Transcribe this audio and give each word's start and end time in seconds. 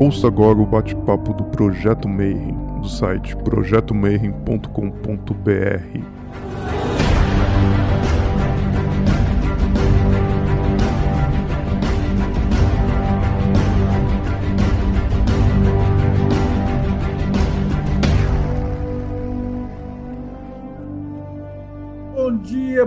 Ouça 0.00 0.26
agora 0.28 0.58
o 0.58 0.64
bate-papo 0.64 1.34
do 1.34 1.44
Projeto 1.44 2.08
Mayhem, 2.08 2.56
do 2.80 2.88
site 2.88 3.36
projetomayhem.com.br. 3.36 6.20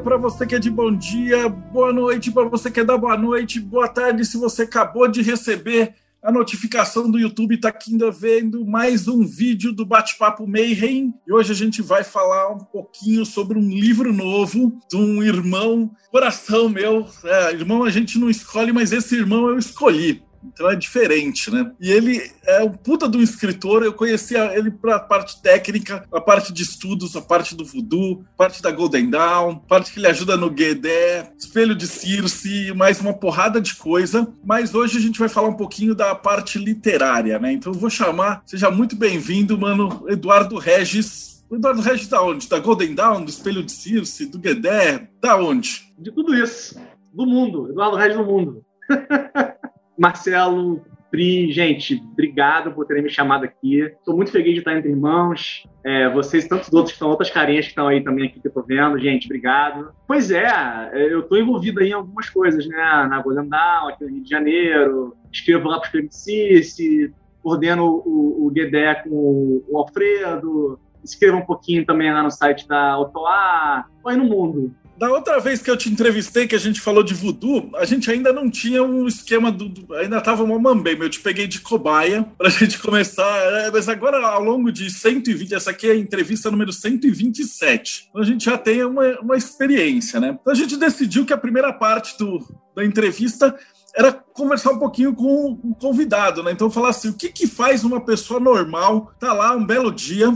Para 0.03 0.17
você 0.17 0.45
que 0.45 0.55
é 0.55 0.59
de 0.59 0.69
bom 0.69 0.93
dia, 0.93 1.47
boa 1.47 1.93
noite 1.93 2.31
para 2.31 2.49
você 2.49 2.69
que 2.69 2.79
é 2.79 2.83
da 2.83 2.97
boa 2.97 3.15
noite, 3.15 3.59
boa 3.59 3.87
tarde 3.87 4.25
se 4.25 4.37
você 4.37 4.63
acabou 4.63 5.07
de 5.07 5.21
receber 5.21 5.93
a 6.23 6.31
notificação 6.31 7.11
do 7.11 7.19
YouTube 7.19 7.55
está 7.55 7.67
aqui 7.67 7.91
ainda 7.91 8.09
vendo 8.09 8.65
mais 8.65 9.09
um 9.09 9.27
vídeo 9.27 9.73
do 9.73 9.85
Bate-Papo 9.85 10.47
Mayhem. 10.47 11.13
E 11.27 11.33
hoje 11.33 11.51
a 11.51 11.55
gente 11.55 11.81
vai 11.81 12.01
falar 12.01 12.49
um 12.49 12.59
pouquinho 12.59 13.25
sobre 13.25 13.59
um 13.59 13.69
livro 13.69 14.13
novo 14.13 14.79
de 14.89 14.95
um 14.95 15.21
irmão, 15.21 15.91
coração 16.09 16.69
meu. 16.69 17.05
É, 17.25 17.51
irmão 17.51 17.83
a 17.83 17.89
gente 17.89 18.17
não 18.17 18.29
escolhe, 18.29 18.71
mas 18.71 18.93
esse 18.93 19.15
irmão 19.15 19.49
eu 19.49 19.57
escolhi. 19.57 20.23
Então 20.45 20.69
é 20.69 20.75
diferente, 20.75 21.51
né? 21.51 21.71
E 21.79 21.91
ele 21.91 22.21
é 22.45 22.63
um 22.63 22.71
puta 22.71 23.07
um 23.07 23.21
escritor. 23.21 23.83
Eu 23.83 23.93
conhecia 23.93 24.57
ele 24.57 24.71
para 24.71 24.95
a 24.95 24.99
parte 24.99 25.41
técnica, 25.41 26.05
a 26.11 26.21
parte 26.21 26.51
de 26.51 26.63
estudos, 26.63 27.15
a 27.15 27.21
parte 27.21 27.55
do 27.55 27.65
voodoo, 27.65 28.23
parte 28.37 28.61
da 28.61 28.71
Golden 28.71 29.09
Dawn, 29.09 29.55
parte 29.55 29.91
que 29.91 29.99
ele 29.99 30.07
ajuda 30.07 30.35
no 30.37 30.49
Guedé, 30.49 31.31
Espelho 31.37 31.75
de 31.75 31.87
Circe, 31.87 32.73
mais 32.73 32.99
uma 32.99 33.13
porrada 33.13 33.61
de 33.61 33.75
coisa. 33.75 34.27
Mas 34.43 34.73
hoje 34.73 34.97
a 34.97 35.01
gente 35.01 35.19
vai 35.19 35.29
falar 35.29 35.49
um 35.49 35.57
pouquinho 35.57 35.95
da 35.95 36.15
parte 36.15 36.57
literária, 36.57 37.39
né? 37.39 37.53
Então 37.53 37.73
eu 37.73 37.79
vou 37.79 37.89
chamar, 37.89 38.43
seja 38.45 38.69
muito 38.69 38.95
bem-vindo, 38.95 39.57
mano, 39.57 40.05
Eduardo 40.07 40.57
Regis. 40.57 41.43
O 41.49 41.55
Eduardo 41.55 41.81
Regis 41.81 42.07
da 42.07 42.21
onde? 42.21 42.49
Da 42.49 42.59
Golden 42.59 42.95
Dawn, 42.95 43.23
do 43.23 43.29
Espelho 43.29 43.63
de 43.63 43.71
Circe, 43.71 44.25
do 44.25 44.39
Guedé? 44.39 45.07
Da 45.21 45.35
onde? 45.35 45.93
De 45.99 46.11
tudo 46.11 46.33
isso. 46.35 46.79
Do 47.13 47.25
mundo. 47.25 47.69
Eduardo 47.69 47.95
Regis 47.95 48.17
do 48.17 48.25
mundo. 48.25 48.65
Marcelo, 49.97 50.81
Pri, 51.13 51.51
gente, 51.51 52.03
obrigado 52.11 52.71
por 52.71 52.87
terem 52.87 53.03
me 53.03 53.09
chamado 53.11 53.45
aqui. 53.45 53.81
Estou 53.81 54.15
muito 54.15 54.31
feliz 54.31 54.53
de 54.53 54.59
estar 54.61 54.75
entre 54.75 54.89
irmãos. 54.89 55.63
É, 55.83 56.09
vocês, 56.09 56.47
tantos 56.47 56.73
outros 56.73 56.89
que 56.89 56.95
estão, 56.95 57.09
outras 57.11 57.29
carinhas 57.29 57.65
que 57.65 57.69
estão 57.69 57.87
aí 57.87 58.03
também 58.03 58.25
aqui 58.25 58.39
que 58.39 58.47
eu 58.47 58.49
estou 58.49 58.63
vendo. 58.63 58.97
Gente, 58.97 59.25
obrigado. 59.25 59.93
Pois 60.07 60.31
é, 60.31 60.49
eu 60.91 61.19
estou 61.19 61.37
envolvido 61.37 61.81
aí 61.81 61.89
em 61.89 61.93
algumas 61.93 62.31
coisas, 62.31 62.65
né? 62.65 63.07
Na 63.07 63.21
Golden 63.21 63.47
Dawn, 63.47 63.89
aqui 63.89 64.03
no 64.03 64.09
Rio 64.09 64.23
de 64.23 64.29
Janeiro. 64.31 65.15
Escrevo 65.31 65.67
lá 65.69 65.79
para 65.79 66.01
o 66.01 66.07
Cici, 66.09 67.13
coordeno 67.43 68.01
o, 68.03 68.47
o 68.47 68.49
Guedé 68.49 68.95
com 68.95 69.61
o 69.69 69.77
Alfredo. 69.77 70.79
Escrevo 71.03 71.37
um 71.37 71.45
pouquinho 71.45 71.85
também 71.85 72.11
lá 72.11 72.23
no 72.23 72.31
site 72.31 72.67
da. 72.67 72.99
Estou 72.99 73.27
aí 73.27 74.17
no 74.17 74.25
mundo. 74.25 74.73
Da 75.03 75.11
outra 75.11 75.37
vez 75.37 75.61
que 75.61 75.69
eu 75.69 75.75
te 75.75 75.89
entrevistei, 75.89 76.47
que 76.47 76.55
a 76.55 76.59
gente 76.59 76.79
falou 76.79 77.03
de 77.03 77.13
voodoo, 77.13 77.69
a 77.75 77.83
gente 77.83 78.09
ainda 78.09 78.31
não 78.31 78.49
tinha 78.49 78.81
um 78.81 79.05
esquema 79.05 79.51
do. 79.51 79.67
do 79.67 79.93
ainda 79.95 80.21
tava 80.21 80.45
uma 80.45 80.57
mambem, 80.57 80.97
eu 80.97 81.09
te 81.09 81.19
peguei 81.19 81.45
de 81.45 81.59
cobaia 81.59 82.25
pra 82.37 82.47
gente 82.49 82.79
começar. 82.79 83.27
É, 83.51 83.69
mas 83.69 83.89
agora, 83.89 84.25
ao 84.25 84.41
longo 84.41 84.71
de 84.71 84.89
120, 84.89 85.53
essa 85.53 85.71
aqui 85.71 85.89
é 85.89 85.91
a 85.91 85.97
entrevista 85.97 86.49
número 86.49 86.71
127. 86.71 88.07
Então 88.09 88.21
a 88.21 88.25
gente 88.25 88.45
já 88.45 88.57
tem 88.57 88.81
uma, 88.85 89.19
uma 89.19 89.35
experiência, 89.35 90.21
né? 90.21 90.37
Então 90.39 90.53
a 90.53 90.55
gente 90.55 90.77
decidiu 90.77 91.25
que 91.25 91.33
a 91.33 91.37
primeira 91.37 91.73
parte 91.73 92.17
do, 92.17 92.39
da 92.73 92.85
entrevista 92.85 93.53
era 93.93 94.13
conversar 94.13 94.71
um 94.71 94.79
pouquinho 94.79 95.13
com 95.13 95.59
o 95.61 95.75
convidado, 95.75 96.41
né? 96.41 96.53
Então 96.53 96.71
falar 96.71 96.91
assim, 96.91 97.09
o 97.09 97.13
que 97.13 97.27
que 97.27 97.45
faz 97.45 97.83
uma 97.83 97.99
pessoa 97.99 98.39
normal, 98.39 99.11
tá 99.19 99.33
lá 99.33 99.53
um 99.53 99.65
belo 99.65 99.91
dia, 99.91 100.31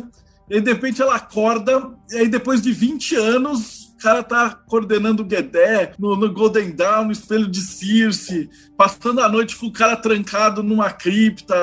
e 0.50 0.60
de 0.60 0.74
repente 0.74 1.02
ela 1.02 1.16
acorda, 1.16 1.90
e 2.12 2.18
aí 2.18 2.28
depois 2.28 2.62
de 2.62 2.74
20 2.74 3.16
anos 3.16 3.77
o 3.98 4.00
cara 4.00 4.22
tá 4.22 4.52
coordenando 4.52 5.24
o 5.24 5.26
Guedé 5.26 5.94
no, 5.98 6.16
no, 6.16 6.32
Golden 6.32 6.72
Dawn, 6.72 7.10
Espelho 7.10 7.48
de 7.48 7.60
Circe, 7.60 8.48
passando 8.78 9.22
a 9.22 9.28
noite 9.28 9.58
com 9.58 9.66
o 9.66 9.74
cara 9.74 9.98
trancado 9.98 10.62
numa 10.62 10.92
cripta. 10.92 11.56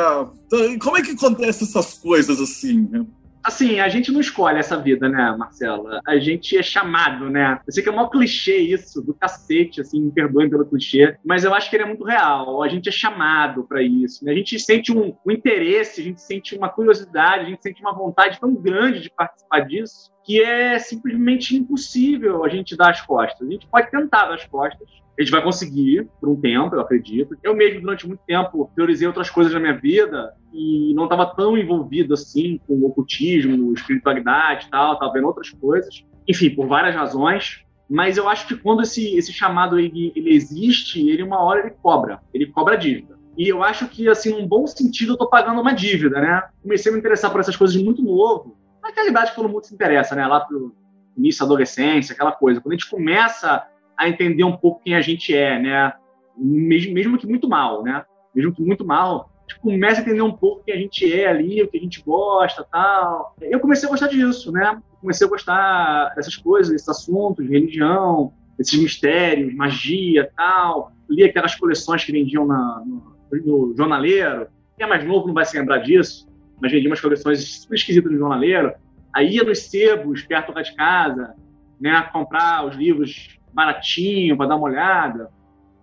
Então, 0.47 0.79
como 0.81 0.99
é 0.99 1.03
que 1.03 1.13
acontece 1.13 1.63
essas 1.63 1.95
coisas 1.95 2.41
assim? 2.41 3.07
Assim, 3.45 3.79
a 3.79 3.89
gente 3.91 4.11
não 4.11 4.21
escolhe 4.21 4.59
essa 4.59 4.77
vida, 4.77 5.07
né, 5.07 5.37
Marcela? 5.37 6.01
A 6.07 6.17
gente 6.17 6.57
é 6.57 6.63
chamado, 6.63 7.29
né? 7.29 7.61
Eu 7.67 7.73
sei 7.73 7.83
que 7.83 7.91
é 7.91 7.93
um 7.93 8.09
clichê 8.09 8.57
isso, 8.57 9.03
do 9.03 9.13
cacete, 9.13 9.83
assim, 9.83 10.01
me 10.01 10.11
perdoem 10.11 10.49
pelo 10.49 10.65
clichê, 10.65 11.19
mas 11.23 11.45
eu 11.45 11.53
acho 11.53 11.69
que 11.69 11.77
ele 11.77 11.83
é 11.83 11.87
muito 11.87 12.05
real. 12.05 12.63
A 12.63 12.69
gente 12.69 12.89
é 12.89 12.93
chamado 12.93 13.65
para 13.65 13.83
isso. 13.83 14.25
Né? 14.25 14.33
A 14.33 14.35
gente 14.35 14.59
sente 14.59 14.91
um, 14.91 15.15
um 15.27 15.31
interesse, 15.31 16.01
a 16.01 16.05
gente 16.05 16.23
sente 16.23 16.57
uma 16.57 16.71
curiosidade, 16.71 17.45
a 17.45 17.49
gente 17.51 17.63
sente 17.63 17.83
uma 17.83 17.95
vontade 17.95 18.41
tão 18.41 18.55
grande 18.55 19.01
de 19.01 19.11
participar 19.11 19.61
disso 19.61 20.15
que 20.25 20.43
é 20.43 20.79
simplesmente 20.79 21.55
impossível 21.55 22.45
a 22.45 22.49
gente 22.49 22.75
dar 22.75 22.91
as 22.91 23.03
costas. 23.03 23.47
A 23.47 23.51
gente 23.51 23.67
pode 23.67 23.91
tentar 23.91 24.25
dar 24.25 24.35
as 24.35 24.47
costas, 24.47 24.89
a 25.19 25.23
gente 25.23 25.31
vai 25.31 25.43
conseguir 25.43 26.09
por 26.21 26.29
um 26.29 26.41
tempo, 26.41 26.75
eu 26.75 26.81
acredito. 26.81 27.37
Eu 27.43 27.55
mesmo, 27.55 27.81
durante 27.81 28.07
muito 28.07 28.21
tempo, 28.27 28.71
priorizei 28.75 29.07
outras 29.07 29.31
coisas 29.31 29.53
na 29.53 29.61
minha 29.61 29.77
vida 29.77 30.35
e 30.53 30.93
não 30.95 31.05
estava 31.05 31.27
tão 31.27 31.57
envolvido 31.57 32.15
assim 32.15 32.61
com 32.67 32.75
o 32.75 32.87
ocultismo, 32.87 33.73
espiritualidade 33.73 34.67
e 34.67 34.71
tal, 34.71 34.95
estava 34.95 35.13
vendo 35.13 35.27
outras 35.27 35.51
coisas. 35.51 36.05
Enfim, 36.29 36.51
por 36.51 36.67
várias 36.67 36.95
razões. 36.95 37.63
Mas 37.89 38.17
eu 38.17 38.29
acho 38.29 38.49
que 38.49 38.57
quando 38.57 38.83
esse, 38.83 39.15
esse 39.17 39.33
chamado 39.33 39.79
ele, 39.79 40.13
ele 40.17 40.35
existe, 40.35 41.09
ele 41.09 41.23
uma 41.23 41.43
hora 41.43 41.61
ele 41.61 41.71
cobra, 41.71 42.21
ele 42.33 42.47
cobra 42.47 42.77
dívida. 42.77 43.15
E 43.37 43.49
eu 43.49 43.63
acho 43.63 43.89
que, 43.89 44.09
assim, 44.09 44.31
num 44.31 44.47
bom 44.47 44.67
sentido, 44.67 45.11
eu 45.11 45.15
estou 45.15 45.29
pagando 45.29 45.61
uma 45.61 45.73
dívida, 45.73 46.21
né? 46.21 46.43
Comecei 46.63 46.91
a 46.91 46.93
me 46.93 47.01
interessar 47.01 47.31
por 47.31 47.41
essas 47.41 47.57
coisas 47.57 47.77
muito 47.77 48.01
novo 48.03 48.57
naquela 48.83 49.09
idade 49.09 49.31
que 49.31 49.37
todo 49.37 49.49
mundo 49.49 49.65
se 49.65 49.75
interessa, 49.75 50.15
né? 50.15 50.27
Lá 50.27 50.41
pro 50.41 50.75
início 51.17 51.41
da 51.41 51.47
adolescência, 51.47 52.13
aquela 52.13 52.33
coisa. 52.33 52.61
Quando 52.61 52.73
a 52.73 52.77
gente 52.77 52.91
começa 52.91 53.67
a 53.97 54.09
entender 54.09 54.45
um 54.45 54.57
pouco 54.57 54.83
quem 54.83 54.95
a 54.95 55.01
gente 55.01 55.35
é, 55.35 55.59
né? 55.59 55.93
Mesmo, 56.37 56.93
mesmo 56.95 57.19
que 57.19 57.27
muito 57.27 57.49
mal, 57.49 57.83
né? 57.83 58.05
Mesmo 58.35 58.53
que 58.53 58.63
muito 58.63 58.85
mal, 58.85 59.31
gente 59.43 59.61
começa 59.61 60.01
a 60.01 60.03
entender 60.03 60.23
um 60.23 60.33
pouco 60.33 60.65
quem 60.65 60.75
a 60.75 60.79
gente 60.79 61.13
é 61.13 61.29
ali, 61.29 61.63
o 61.63 61.69
que 61.69 61.79
a 61.79 61.81
gente 61.81 62.03
gosta, 62.03 62.67
tal. 62.71 63.35
Eu 63.41 63.61
comecei 63.61 63.89
a 63.89 63.91
gostar 63.91 64.09
disso, 64.09 64.51
né? 64.51 64.81
Comecei 65.01 65.27
a 65.27 65.31
gostar 65.31 66.15
dessas 66.15 66.37
coisas, 66.37 66.73
desses 66.73 66.89
assuntos, 66.89 67.49
religião, 67.49 68.33
esses 68.59 68.79
mistérios, 68.81 69.55
magia, 69.55 70.31
tal. 70.37 70.93
Li 71.09 71.25
aquelas 71.25 71.55
coleções 71.55 72.05
que 72.05 72.13
vendiam 72.13 72.47
na, 72.47 72.83
no, 72.85 73.17
no 73.31 73.77
jornaleiro. 73.77 74.49
Quem 74.77 74.87
é 74.87 74.89
mais 74.89 75.05
novo 75.05 75.27
não 75.27 75.35
vai 75.35 75.45
se 75.45 75.57
lembrar 75.57 75.79
disso 75.79 76.27
mas 76.61 76.73
vendia 76.73 76.89
umas 76.89 77.01
coleções 77.01 77.63
super 77.63 77.75
esquisitas 77.75 78.11
no 78.11 78.19
jornaleiro. 78.19 78.73
Aí 79.15 79.35
ia 79.35 79.45
nos 79.45 79.59
sebos, 79.59 80.23
perto 80.23 80.53
da 80.53 80.63
de 80.63 80.75
casa, 80.75 81.35
né, 81.81 82.03
comprar 82.13 82.67
os 82.67 82.77
livros 82.77 83.39
baratinho 83.55 84.37
para 84.37 84.49
dar 84.49 84.57
uma 84.57 84.69
olhada. 84.69 85.31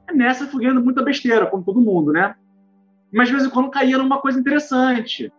E 0.09 0.13
nessa 0.13 0.45
fui 0.47 0.63
ganhando 0.63 0.83
muita 0.83 1.01
besteira, 1.01 1.45
como 1.45 1.63
todo 1.63 1.81
mundo, 1.81 2.11
né? 2.11 2.35
Mas 3.11 3.27
de 3.27 3.33
vez 3.33 3.45
em 3.45 3.49
quando 3.49 3.69
caía 3.69 3.97
numa 3.97 4.19
coisa 4.19 4.39
interessante. 4.39 5.31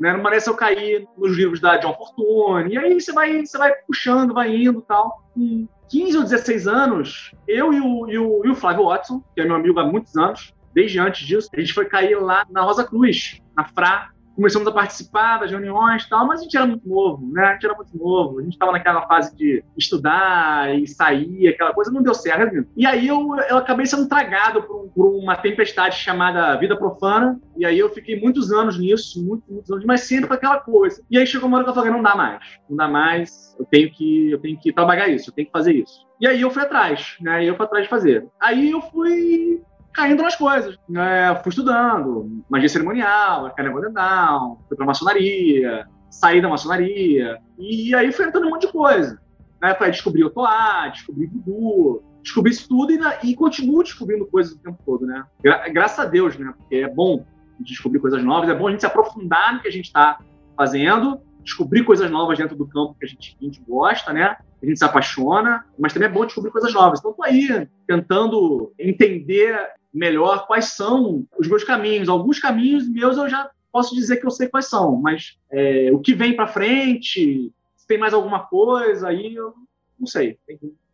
Né? 0.00 0.12
Numa 0.12 0.30
dessa 0.30 0.50
eu 0.50 0.54
caí 0.54 1.06
nos 1.16 1.36
livros 1.36 1.60
da 1.60 1.76
John 1.76 1.94
Fortune, 1.94 2.74
e 2.74 2.78
aí 2.78 3.00
você 3.00 3.12
vai, 3.12 3.44
você 3.44 3.58
vai 3.58 3.72
puxando, 3.86 4.34
vai 4.34 4.54
indo 4.54 4.80
tal. 4.82 5.22
Com 5.34 5.68
15 5.90 6.16
ou 6.16 6.24
16 6.24 6.66
anos, 6.66 7.32
eu 7.46 7.72
e 7.72 7.80
o, 7.80 8.08
e 8.08 8.18
o, 8.18 8.46
e 8.46 8.50
o 8.50 8.54
Flávio 8.54 8.86
Watson, 8.86 9.22
que 9.34 9.40
é 9.40 9.44
meu 9.44 9.56
amigo 9.56 9.78
há 9.78 9.84
muitos 9.84 10.16
anos, 10.16 10.54
desde 10.74 10.98
antes 10.98 11.26
disso, 11.26 11.48
a 11.54 11.60
gente 11.60 11.72
foi 11.72 11.84
cair 11.84 12.16
lá 12.16 12.46
na 12.50 12.62
Rosa 12.62 12.84
Cruz, 12.84 13.40
na 13.56 13.64
FRA, 13.64 14.10
começamos 14.34 14.66
a 14.66 14.72
participar 14.72 15.38
das 15.38 15.50
reuniões 15.50 16.02
e 16.02 16.08
tal, 16.08 16.26
mas 16.26 16.40
a 16.40 16.42
gente 16.42 16.56
era 16.56 16.66
muito 16.66 16.88
novo, 16.88 17.32
né? 17.32 17.44
A 17.44 17.52
gente 17.52 17.66
era 17.66 17.74
muito 17.74 17.96
novo. 17.96 18.38
A 18.38 18.42
gente 18.42 18.52
estava 18.52 18.72
naquela 18.72 19.06
fase 19.06 19.36
de 19.36 19.62
estudar 19.76 20.74
e 20.74 20.86
sair, 20.86 21.48
aquela 21.48 21.72
coisa, 21.72 21.90
não 21.90 22.02
deu 22.02 22.14
certo. 22.14 22.66
E 22.76 22.86
aí 22.86 23.08
eu, 23.08 23.34
eu 23.48 23.58
acabei 23.58 23.86
sendo 23.86 24.08
tragado 24.08 24.62
por, 24.62 24.88
por, 24.94 25.12
uma 25.12 25.36
tempestade 25.36 25.96
chamada 25.96 26.56
vida 26.56 26.76
profana, 26.76 27.40
e 27.56 27.64
aí 27.64 27.78
eu 27.78 27.90
fiquei 27.90 28.20
muitos 28.20 28.52
anos 28.52 28.78
nisso, 28.78 29.24
muitos, 29.24 29.48
muitos 29.48 29.70
anos, 29.70 29.84
mas 29.84 30.02
sempre 30.02 30.32
aquela 30.32 30.58
coisa. 30.58 31.02
E 31.10 31.18
aí 31.18 31.26
chegou 31.26 31.48
uma 31.48 31.58
hora 31.58 31.64
que 31.64 31.70
eu 31.70 31.74
falei, 31.74 31.90
não 31.90 32.02
dá 32.02 32.14
mais, 32.14 32.42
não 32.68 32.76
dá 32.76 32.88
mais, 32.88 33.54
eu 33.58 33.66
tenho 33.66 33.90
que, 33.92 34.30
eu 34.30 34.38
tenho 34.38 34.58
que 34.58 34.72
trabalhar 34.72 35.08
isso, 35.08 35.30
eu 35.30 35.34
tenho 35.34 35.46
que 35.46 35.52
fazer 35.52 35.74
isso. 35.74 36.06
E 36.20 36.26
aí 36.26 36.40
eu 36.40 36.50
fui 36.50 36.62
atrás, 36.62 37.16
né? 37.20 37.44
Eu 37.44 37.56
fui 37.56 37.64
atrás 37.66 37.84
de 37.84 37.90
fazer. 37.90 38.28
Aí 38.40 38.70
eu 38.70 38.80
fui 38.80 39.60
caindo 39.92 40.22
nas 40.22 40.36
coisas. 40.36 40.76
Né? 40.88 41.34
Fui 41.42 41.50
estudando 41.50 42.42
magia 42.48 42.68
cerimonial, 42.68 43.46
arcana 43.46 43.90
down, 43.90 44.58
fui 44.68 44.76
pra 44.76 44.86
maçonaria, 44.86 45.86
saí 46.10 46.40
da 46.40 46.48
maçonaria, 46.48 47.38
e 47.58 47.94
aí 47.94 48.12
fui 48.12 48.26
entrando 48.26 48.46
um 48.46 48.50
monte 48.50 48.66
de 48.66 48.72
coisa. 48.72 49.20
Né? 49.60 49.74
Foi 49.74 49.90
descobrir 49.90 50.24
o 50.24 50.30
Toá, 50.30 50.88
descobri 50.88 51.26
voodoo, 51.26 52.02
descobri 52.22 52.52
isso 52.52 52.68
tudo 52.68 52.92
e, 52.92 53.30
e 53.30 53.34
continuo 53.34 53.82
descobrindo 53.82 54.26
coisas 54.26 54.54
o 54.54 54.58
tempo 54.58 54.78
todo, 54.84 55.06
né? 55.06 55.24
Gra 55.42 55.68
graças 55.68 55.98
a 55.98 56.04
Deus, 56.04 56.36
né? 56.36 56.52
Porque 56.56 56.76
é 56.76 56.88
bom 56.88 57.24
descobrir 57.60 58.00
coisas 58.00 58.22
novas, 58.22 58.48
é 58.48 58.54
bom 58.54 58.68
a 58.68 58.70
gente 58.70 58.80
se 58.80 58.86
aprofundar 58.86 59.54
no 59.54 59.60
que 59.60 59.68
a 59.68 59.72
gente 59.72 59.86
está 59.86 60.18
fazendo, 60.56 61.20
descobrir 61.42 61.84
coisas 61.84 62.10
novas 62.10 62.38
dentro 62.38 62.56
do 62.56 62.66
campo 62.66 62.96
que 62.98 63.04
a 63.04 63.08
gente, 63.08 63.36
a 63.40 63.44
gente 63.44 63.60
gosta, 63.66 64.12
né? 64.12 64.36
A 64.62 64.66
gente 64.66 64.78
se 64.78 64.84
apaixona, 64.84 65.64
mas 65.78 65.92
também 65.92 66.08
é 66.08 66.12
bom 66.12 66.24
descobrir 66.24 66.50
coisas 66.50 66.72
novas. 66.72 67.00
Então, 67.00 67.12
tô 67.12 67.24
aí 67.24 67.68
tentando 67.86 68.72
entender 68.78 69.58
melhor 69.92 70.46
quais 70.46 70.66
são 70.66 71.26
os 71.38 71.48
meus 71.48 71.64
caminhos. 71.64 72.08
Alguns 72.08 72.38
caminhos 72.38 72.88
meus 72.88 73.16
eu 73.16 73.28
já 73.28 73.50
posso 73.70 73.94
dizer 73.94 74.18
que 74.18 74.26
eu 74.26 74.30
sei 74.30 74.48
quais 74.48 74.66
são, 74.66 74.96
mas 74.96 75.36
é, 75.50 75.90
o 75.92 75.98
que 75.98 76.14
vem 76.14 76.36
para 76.36 76.46
frente, 76.46 77.50
se 77.76 77.86
tem 77.86 77.98
mais 77.98 78.12
alguma 78.12 78.40
coisa, 78.40 79.08
aí 79.08 79.34
eu 79.34 79.54
não 79.98 80.06
sei. 80.06 80.36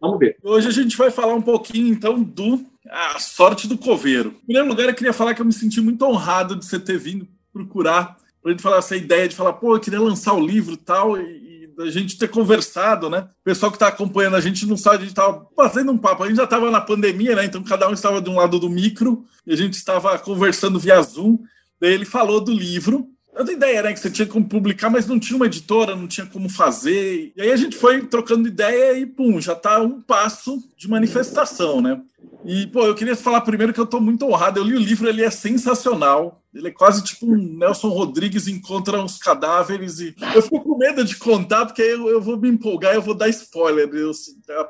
Vamos 0.00 0.18
ver. 0.18 0.36
Hoje 0.42 0.68
a 0.68 0.70
gente 0.70 0.96
vai 0.96 1.10
falar 1.10 1.34
um 1.34 1.42
pouquinho, 1.42 1.88
então, 1.88 2.22
do 2.22 2.64
A 2.88 3.18
Sorte 3.18 3.66
do 3.66 3.76
Coveiro. 3.76 4.30
Em 4.42 4.46
primeiro 4.46 4.68
lugar, 4.68 4.88
eu 4.88 4.94
queria 4.94 5.12
falar 5.12 5.34
que 5.34 5.40
eu 5.40 5.46
me 5.46 5.52
senti 5.52 5.80
muito 5.80 6.04
honrado 6.04 6.54
de 6.54 6.64
você 6.64 6.78
ter 6.78 6.98
vindo 6.98 7.26
procurar, 7.52 8.16
para 8.40 8.52
gente 8.52 8.62
falar 8.62 8.78
essa 8.78 8.96
ideia 8.96 9.28
de 9.28 9.34
falar, 9.34 9.54
pô, 9.54 9.74
eu 9.74 9.80
queria 9.80 10.00
lançar 10.00 10.34
o 10.34 10.46
livro 10.46 10.76
tal, 10.76 11.18
e, 11.18 11.47
e 11.84 11.88
a 11.88 11.92
gente 11.92 12.18
ter 12.18 12.28
conversado, 12.28 13.08
né? 13.08 13.28
O 13.40 13.44
pessoal 13.44 13.70
que 13.70 13.76
está 13.76 13.88
acompanhando 13.88 14.36
a 14.36 14.40
gente 14.40 14.66
não 14.66 14.76
sabe, 14.76 14.96
a 14.96 15.00
gente 15.00 15.10
estava 15.10 15.46
fazendo 15.54 15.92
um 15.92 15.98
papo. 15.98 16.24
A 16.24 16.28
gente 16.28 16.36
já 16.36 16.44
estava 16.44 16.70
na 16.70 16.80
pandemia, 16.80 17.36
né? 17.36 17.44
Então 17.44 17.62
cada 17.62 17.88
um 17.88 17.92
estava 17.92 18.20
de 18.20 18.28
um 18.28 18.36
lado 18.36 18.58
do 18.58 18.68
micro, 18.68 19.24
e 19.46 19.52
a 19.52 19.56
gente 19.56 19.74
estava 19.74 20.18
conversando 20.18 20.78
via 20.78 21.00
Zoom. 21.02 21.38
Daí 21.80 21.92
ele 21.92 22.04
falou 22.04 22.40
do 22.40 22.52
livro, 22.52 23.06
eu 23.38 23.44
dei 23.44 23.54
ideia, 23.54 23.82
né, 23.82 23.92
que 23.92 24.00
você 24.00 24.10
tinha 24.10 24.26
como 24.26 24.48
publicar, 24.48 24.90
mas 24.90 25.06
não 25.06 25.18
tinha 25.18 25.36
uma 25.36 25.46
editora, 25.46 25.94
não 25.94 26.08
tinha 26.08 26.26
como 26.26 26.48
fazer. 26.48 27.32
E 27.36 27.40
aí 27.40 27.52
a 27.52 27.56
gente 27.56 27.76
foi 27.76 28.04
trocando 28.04 28.48
ideia 28.48 28.98
e, 28.98 29.06
pum, 29.06 29.40
já 29.40 29.54
tá 29.54 29.80
um 29.80 30.02
passo 30.02 30.60
de 30.76 30.88
manifestação, 30.88 31.80
né? 31.80 32.00
E, 32.44 32.66
pô, 32.66 32.84
eu 32.84 32.96
queria 32.96 33.14
falar 33.14 33.42
primeiro 33.42 33.72
que 33.72 33.80
eu 33.80 33.86
tô 33.86 34.00
muito 34.00 34.26
honrado. 34.26 34.58
Eu 34.58 34.64
li 34.64 34.74
o 34.74 34.80
livro, 34.80 35.08
ele 35.08 35.22
é 35.22 35.30
sensacional. 35.30 36.42
Ele 36.52 36.68
é 36.68 36.70
quase 36.72 37.04
tipo 37.04 37.26
um 37.26 37.36
Nelson 37.36 37.88
Rodrigues 37.88 38.48
encontra 38.48 39.00
uns 39.00 39.18
cadáveres 39.18 40.00
e 40.00 40.16
eu 40.34 40.42
fico 40.42 40.60
com 40.60 40.78
medo 40.78 41.04
de 41.04 41.14
contar 41.14 41.66
porque 41.66 41.82
eu, 41.82 42.08
eu 42.08 42.20
vou 42.22 42.38
me 42.38 42.48
empolgar, 42.48 42.94
eu 42.94 43.02
vou 43.02 43.14
dar 43.14 43.28
spoiler. 43.28 43.88
Eu, 43.92 44.12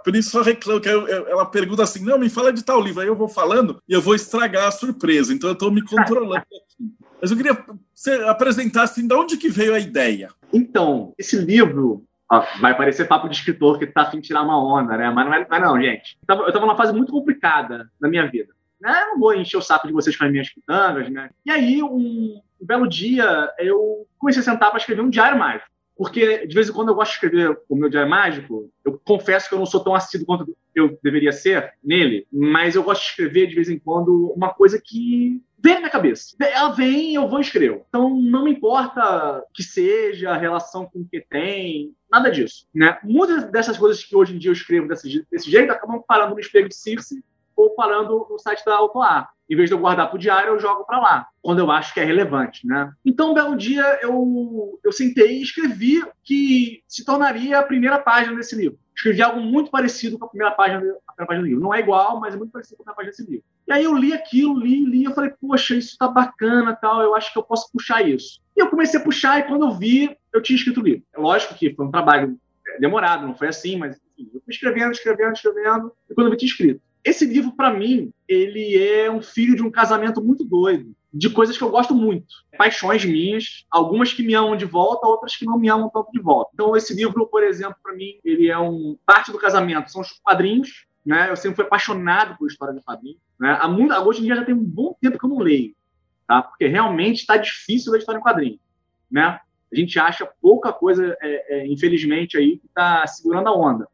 por 0.05 0.17
isso 0.17 0.31
só 0.31 0.43
reclamo 0.43 0.81
que 0.81 0.89
eu, 0.89 1.07
ela 1.07 1.47
pergunta 1.47 1.85
assim: 1.85 2.05
"Não, 2.05 2.19
me 2.19 2.29
fala 2.29 2.53
de 2.53 2.65
tal 2.65 2.81
livro". 2.81 3.01
Aí 3.01 3.07
eu 3.07 3.15
vou 3.15 3.29
falando 3.29 3.81
e 3.89 3.93
eu 3.93 4.03
vou 4.03 4.15
estragar 4.15 4.67
a 4.67 4.73
surpresa. 4.73 5.33
Então 5.33 5.49
eu 5.49 5.55
tô 5.55 5.71
me 5.71 5.83
controlando. 5.83 6.43
Mas 7.21 7.31
eu 7.31 7.37
queria 7.37 7.55
que 7.55 7.73
você 7.93 8.13
apresentasse 8.27 9.01
assim, 9.01 9.09
de 9.09 9.15
onde 9.15 9.37
que 9.37 9.49
veio 9.49 9.75
a 9.75 9.79
ideia. 9.79 10.31
Então, 10.53 11.13
esse 11.19 11.37
livro 11.37 12.05
ó, 12.31 12.45
vai 12.61 12.77
parecer 12.77 13.09
papo 13.09 13.29
de 13.29 13.37
escritor 13.37 13.79
que 13.79 13.87
tá 13.87 14.03
afim 14.03 14.21
de 14.21 14.29
tirar 14.29 14.43
uma 14.43 14.63
onda, 14.63 14.97
né? 14.97 15.11
Mas 15.11 15.27
não 15.27 15.35
é, 15.35 15.47
não, 15.49 15.57
é 15.57 15.61
não 15.61 15.83
gente. 15.83 16.17
Eu 16.29 16.47
estava 16.47 16.67
numa 16.67 16.77
fase 16.77 16.93
muito 16.93 17.13
complicada 17.13 17.91
na 18.01 18.09
minha 18.09 18.27
vida. 18.27 18.53
Né? 18.81 18.93
Não 19.09 19.19
vou 19.19 19.35
encher 19.35 19.57
o 19.57 19.63
saco 19.63 19.87
de 19.87 19.93
vocês 19.93 20.17
com 20.17 20.25
as 20.25 20.31
minhas 20.31 20.49
pitangas, 20.49 21.11
né? 21.11 21.31
E 21.45 21.51
aí, 21.51 21.83
um, 21.83 22.41
um 22.61 22.67
belo 22.67 22.89
dia, 22.89 23.51
eu 23.59 24.07
comecei 24.19 24.41
a 24.41 24.45
sentar 24.45 24.71
para 24.71 24.79
escrever 24.79 25.03
um 25.03 25.11
diário 25.11 25.39
mágico. 25.39 25.69
Porque, 25.99 26.47
de 26.47 26.55
vez 26.55 26.69
em 26.69 26.73
quando, 26.73 26.91
eu 26.91 26.95
gosto 26.95 27.11
de 27.11 27.17
escrever 27.17 27.59
o 27.69 27.75
meu 27.75 27.89
diário 27.89 28.09
mágico. 28.09 28.71
Eu 28.85 29.01
confesso 29.05 29.49
que 29.49 29.55
eu 29.57 29.59
não 29.59 29.67
sou 29.67 29.83
tão 29.83 29.97
assíduo 29.97 30.27
quanto 30.27 30.57
eu 30.73 30.97
deveria 31.03 31.33
ser 31.33 31.75
nele, 31.83 32.25
mas 32.33 32.77
eu 32.77 32.85
gosto 32.85 33.03
de 33.03 33.09
escrever, 33.09 33.49
de 33.49 33.57
vez 33.57 33.69
em 33.69 33.81
quando, 33.81 34.33
uma 34.37 34.55
coisa 34.55 34.81
que 34.81 35.43
vem 35.59 35.75
na 35.75 35.81
minha 35.81 35.91
cabeça. 35.91 36.37
Ela 36.41 36.71
vem 36.71 37.17
eu 37.17 37.29
vou 37.29 37.41
escrever. 37.41 37.83
Então, 37.89 38.15
não 38.15 38.45
me 38.45 38.53
importa 38.53 39.43
que 39.53 39.65
seja 39.65 40.31
a 40.31 40.39
relação 40.39 40.87
com 40.87 41.01
o 41.01 41.05
que 41.05 41.21
tem, 41.21 41.93
nada 42.09 42.31
disso. 42.31 42.69
Né? 42.73 42.97
Muitas 43.03 43.51
dessas 43.51 43.77
coisas 43.77 44.05
que 44.05 44.15
hoje 44.15 44.37
em 44.37 44.39
dia 44.39 44.51
eu 44.51 44.55
escrevo 44.55 44.87
desse, 44.87 45.27
desse 45.29 45.51
jeito 45.51 45.73
acabam 45.73 46.01
parando 46.07 46.35
no 46.35 46.41
espelho 46.41 46.69
de 46.69 46.77
Circe 46.77 47.21
ou 47.79 47.85
parando 47.85 48.27
no 48.29 48.39
site 48.39 48.65
da 48.65 48.75
Autoar. 48.75 49.31
Em 49.49 49.57
vez 49.57 49.71
de 49.71 49.75
eu 49.75 49.79
guardar 49.79 50.09
para 50.09 50.17
o 50.17 50.19
diário, 50.19 50.51
eu 50.51 50.61
jogo 50.61 50.85
para 50.85 51.01
lá, 51.01 51.27
quando 51.41 51.61
eu 51.61 51.71
acho 51.71 51.95
que 51.95 52.01
é 52.01 52.05
relevante. 52.05 52.67
Né? 52.67 52.93
Então, 53.05 53.31
um 53.31 53.35
belo 53.35 53.57
dia, 53.57 53.99
eu, 54.03 54.79
eu 54.85 54.93
sentei 54.93 55.39
e 55.39 55.43
escrevi 55.43 56.05
que 56.23 56.83
se 56.87 57.05
tornaria 57.05 57.59
a 57.59 57.63
primeira 57.63 57.99
página 57.99 58.37
desse 58.37 58.55
livro. 58.55 58.79
Escrevi 58.95 59.23
algo 59.23 59.41
muito 59.41 59.71
parecido 59.71 60.19
com 60.19 60.27
a 60.27 60.29
primeira 60.29 60.55
página, 60.55 60.79
a 60.79 61.13
primeira 61.13 61.27
página 61.27 61.41
do 61.41 61.47
livro. 61.47 61.63
Não 61.63 61.73
é 61.73 61.81
igual, 61.81 62.21
mas 62.21 62.35
é 62.35 62.37
muito 62.37 62.51
parecido 62.51 62.77
com 62.77 62.83
a 62.83 62.85
primeira 62.85 62.97
página 62.97 63.11
desse 63.11 63.31
livro. 63.31 63.45
E 63.67 63.73
aí 63.73 63.85
eu 63.85 63.97
li 63.97 64.13
aquilo, 64.13 64.59
li, 64.59 64.85
li, 64.85 65.05
eu 65.05 65.15
falei, 65.15 65.31
poxa, 65.41 65.75
isso 65.75 65.97
tá 65.97 66.09
bacana, 66.09 66.77
tal, 66.77 67.01
eu 67.01 67.15
acho 67.15 67.33
que 67.33 67.39
eu 67.39 67.43
posso 67.43 67.71
puxar 67.73 68.07
isso. 68.07 68.41
E 68.57 68.61
eu 68.61 68.69
comecei 68.69 69.01
a 69.01 69.03
puxar, 69.03 69.39
e 69.39 69.45
quando 69.45 69.65
eu 69.65 69.73
vi, 69.73 70.15
eu 70.35 70.43
tinha 70.43 70.57
escrito 70.57 70.81
o 70.81 70.85
livro. 70.85 71.05
É 71.15 71.21
lógico 71.21 71.55
que 71.55 71.75
foi 71.75 71.87
um 71.87 71.91
trabalho 71.91 72.39
demorado, 72.81 73.27
não 73.27 73.35
foi 73.35 73.49
assim, 73.49 73.77
mas 73.77 73.99
enfim, 74.19 74.31
eu 74.35 74.41
fui 74.41 74.53
escrevendo, 74.53 74.93
escrevendo, 74.93 75.33
escrevendo, 75.33 75.93
e 76.11 76.15
quando 76.15 76.27
eu 76.27 76.31
vi, 76.33 76.37
tinha 76.39 76.51
escrito. 76.51 76.81
Esse 77.05 77.25
livro, 77.25 77.53
para 77.53 77.73
mim, 77.73 78.13
ele 78.27 78.77
é 78.77 79.11
um 79.11 79.23
filho 79.23 79.57
de 79.57 79.63
um 79.63 79.71
casamento 79.71 80.23
muito 80.23 80.45
doido, 80.45 80.95
de 81.13 81.31
coisas 81.31 81.57
que 81.57 81.65
eu 81.65 81.71
gosto 81.71 81.95
muito. 81.95 82.27
Paixões 82.57 83.05
minhas, 83.05 83.65
algumas 83.71 84.13
que 84.13 84.23
me 84.23 84.35
amam 84.35 84.57
de 84.57 84.65
volta, 84.65 85.07
outras 85.07 85.37
que 85.37 85.47
não 85.47 85.59
me 85.59 85.69
amam 85.69 85.89
tanto 85.89 86.11
de 86.13 86.21
volta. 86.21 86.51
Então, 86.55 86.77
esse 86.77 86.95
livro, 86.95 87.27
por 87.27 87.43
exemplo, 87.43 87.77
para 87.83 87.95
mim, 87.95 88.19
ele 88.25 88.49
é 88.49 88.59
um 88.59 88.97
parte 89.07 89.33
do 89.33 89.39
casamento, 89.39 89.91
são 89.91 90.03
os 90.03 90.13
quadrinhos, 90.23 90.87
né? 91.05 91.31
Eu 91.31 91.37
sempre 91.37 91.57
fui 91.57 91.65
apaixonado 91.65 92.37
por 92.37 92.49
história 92.49 92.75
de 92.75 92.83
quadrinhos. 92.83 93.19
Né? 93.41 93.59
Hoje 94.05 94.21
em 94.21 94.25
dia 94.25 94.37
já 94.37 94.45
tem 94.45 94.55
um 94.55 94.65
bom 94.65 94.95
tempo 95.01 95.19
que 95.19 95.25
eu 95.25 95.31
não 95.31 95.39
leio, 95.39 95.75
tá? 96.27 96.43
Porque 96.43 96.67
realmente 96.67 97.21
está 97.21 97.37
difícil 97.37 97.93
ler 97.93 98.01
história 98.01 98.19
em 98.19 98.23
quadrinhos, 98.23 98.61
né? 99.11 99.41
A 99.73 99.77
gente 99.77 99.99
acha 99.99 100.29
pouca 100.41 100.73
coisa, 100.73 101.17
é, 101.21 101.57
é, 101.57 101.67
infelizmente, 101.67 102.37
aí 102.37 102.59
que 102.59 102.67
está 102.67 103.07
segurando 103.07 103.49
a 103.49 103.57
onda. 103.57 103.87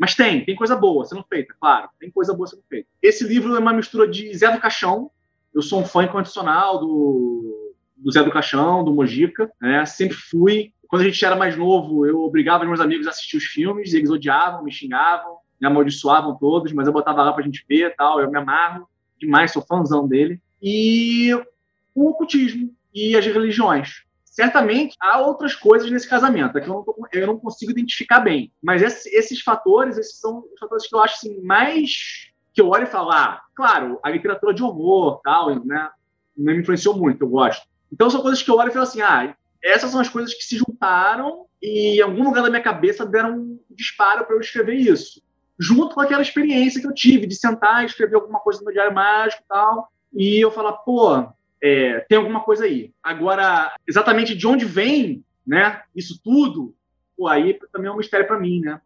Mas 0.00 0.14
tem, 0.14 0.42
tem 0.46 0.56
coisa 0.56 0.74
boa 0.74 1.04
sendo 1.04 1.22
feita, 1.28 1.54
claro. 1.60 1.90
Tem 2.00 2.10
coisa 2.10 2.32
boa 2.32 2.46
sendo 2.46 2.62
feita. 2.66 2.88
Esse 3.02 3.22
livro 3.22 3.54
é 3.54 3.58
uma 3.58 3.74
mistura 3.74 4.08
de 4.08 4.34
Zé 4.34 4.50
do 4.50 4.58
Caixão. 4.58 5.10
Eu 5.52 5.60
sou 5.60 5.78
um 5.78 5.84
fã 5.84 6.04
incondicional 6.04 6.78
do, 6.78 7.74
do 7.98 8.10
Zé 8.10 8.22
do 8.22 8.30
Caixão, 8.30 8.82
do 8.82 8.94
Mojica. 8.94 9.52
Né? 9.60 9.84
Sempre 9.84 10.16
fui. 10.16 10.72
Quando 10.88 11.02
a 11.02 11.04
gente 11.04 11.22
era 11.22 11.36
mais 11.36 11.54
novo, 11.54 12.06
eu 12.06 12.18
obrigava 12.20 12.64
meus 12.64 12.80
amigos 12.80 13.06
a 13.06 13.10
assistir 13.10 13.36
os 13.36 13.44
filmes. 13.44 13.92
Eles 13.92 14.10
odiavam, 14.10 14.64
me 14.64 14.72
xingavam, 14.72 15.36
me 15.60 15.66
amaldiçoavam 15.66 16.34
todos, 16.34 16.72
mas 16.72 16.86
eu 16.86 16.94
botava 16.94 17.22
lá 17.22 17.34
pra 17.34 17.44
gente 17.44 17.62
ver 17.68 17.94
tal. 17.94 18.22
Eu 18.22 18.30
me 18.30 18.38
amarro 18.38 18.88
demais, 19.18 19.52
sou 19.52 19.60
fãzão 19.60 20.08
dele. 20.08 20.40
E 20.62 21.30
o 21.94 22.08
ocultismo 22.08 22.74
e 22.94 23.14
as 23.14 23.26
religiões 23.26 24.06
certamente 24.30 24.96
há 25.00 25.18
outras 25.20 25.56
coisas 25.56 25.90
nesse 25.90 26.08
casamento, 26.08 26.56
é 26.56 26.60
que 26.60 26.68
eu 26.68 26.74
não, 26.74 26.84
tô, 26.84 26.96
eu 27.12 27.26
não 27.26 27.36
consigo 27.36 27.72
identificar 27.72 28.20
bem. 28.20 28.52
Mas 28.62 28.80
esse, 28.80 29.14
esses 29.14 29.40
fatores, 29.42 29.98
esses 29.98 30.20
são 30.20 30.44
os 30.54 30.58
fatores 30.58 30.86
que 30.86 30.94
eu 30.94 31.00
acho 31.00 31.16
assim, 31.16 31.40
mais 31.42 32.30
que 32.54 32.60
eu 32.60 32.68
olho 32.68 32.84
e 32.84 32.86
falo, 32.86 33.10
ah, 33.10 33.42
claro, 33.54 33.98
a 34.02 34.08
literatura 34.08 34.54
de 34.54 34.62
horror, 34.62 35.20
tal, 35.22 35.64
né, 35.64 35.90
não 36.36 36.54
me 36.54 36.60
influenciou 36.60 36.96
muito, 36.96 37.24
eu 37.24 37.28
gosto. 37.28 37.66
Então 37.92 38.08
são 38.08 38.22
coisas 38.22 38.40
que 38.40 38.50
eu 38.50 38.56
olho 38.56 38.70
e 38.70 38.72
falo 38.72 38.84
assim, 38.84 39.02
ah, 39.02 39.34
essas 39.62 39.90
são 39.90 40.00
as 40.00 40.08
coisas 40.08 40.32
que 40.32 40.44
se 40.44 40.56
juntaram 40.56 41.46
e 41.60 41.98
em 41.98 42.00
algum 42.00 42.22
lugar 42.22 42.42
da 42.42 42.50
minha 42.50 42.62
cabeça 42.62 43.04
deram 43.04 43.36
um 43.36 43.60
disparo 43.70 44.24
para 44.24 44.36
eu 44.36 44.40
escrever 44.40 44.74
isso. 44.74 45.20
Junto 45.58 45.94
com 45.94 46.00
aquela 46.00 46.22
experiência 46.22 46.80
que 46.80 46.86
eu 46.86 46.94
tive 46.94 47.26
de 47.26 47.34
sentar 47.34 47.82
e 47.82 47.86
escrever 47.86 48.14
alguma 48.14 48.38
coisa 48.38 48.60
no 48.60 48.66
meu 48.66 48.72
diário 48.72 48.94
mágico 48.94 49.42
e 49.44 49.48
tal, 49.48 49.92
e 50.14 50.40
eu 50.42 50.50
falar, 50.50 50.72
pô, 50.72 51.26
é, 51.62 52.00
tem 52.08 52.18
alguma 52.18 52.40
coisa 52.40 52.64
aí. 52.64 52.92
Agora, 53.02 53.74
exatamente 53.86 54.34
de 54.34 54.46
onde 54.46 54.64
vem 54.64 55.24
né, 55.46 55.82
isso 55.94 56.20
tudo, 56.22 56.74
pô, 57.16 57.28
aí 57.28 57.58
também 57.72 57.88
é 57.88 57.92
um 57.92 57.96
mistério 57.96 58.26
para 58.26 58.38
mim, 58.38 58.60
né? 58.60 58.80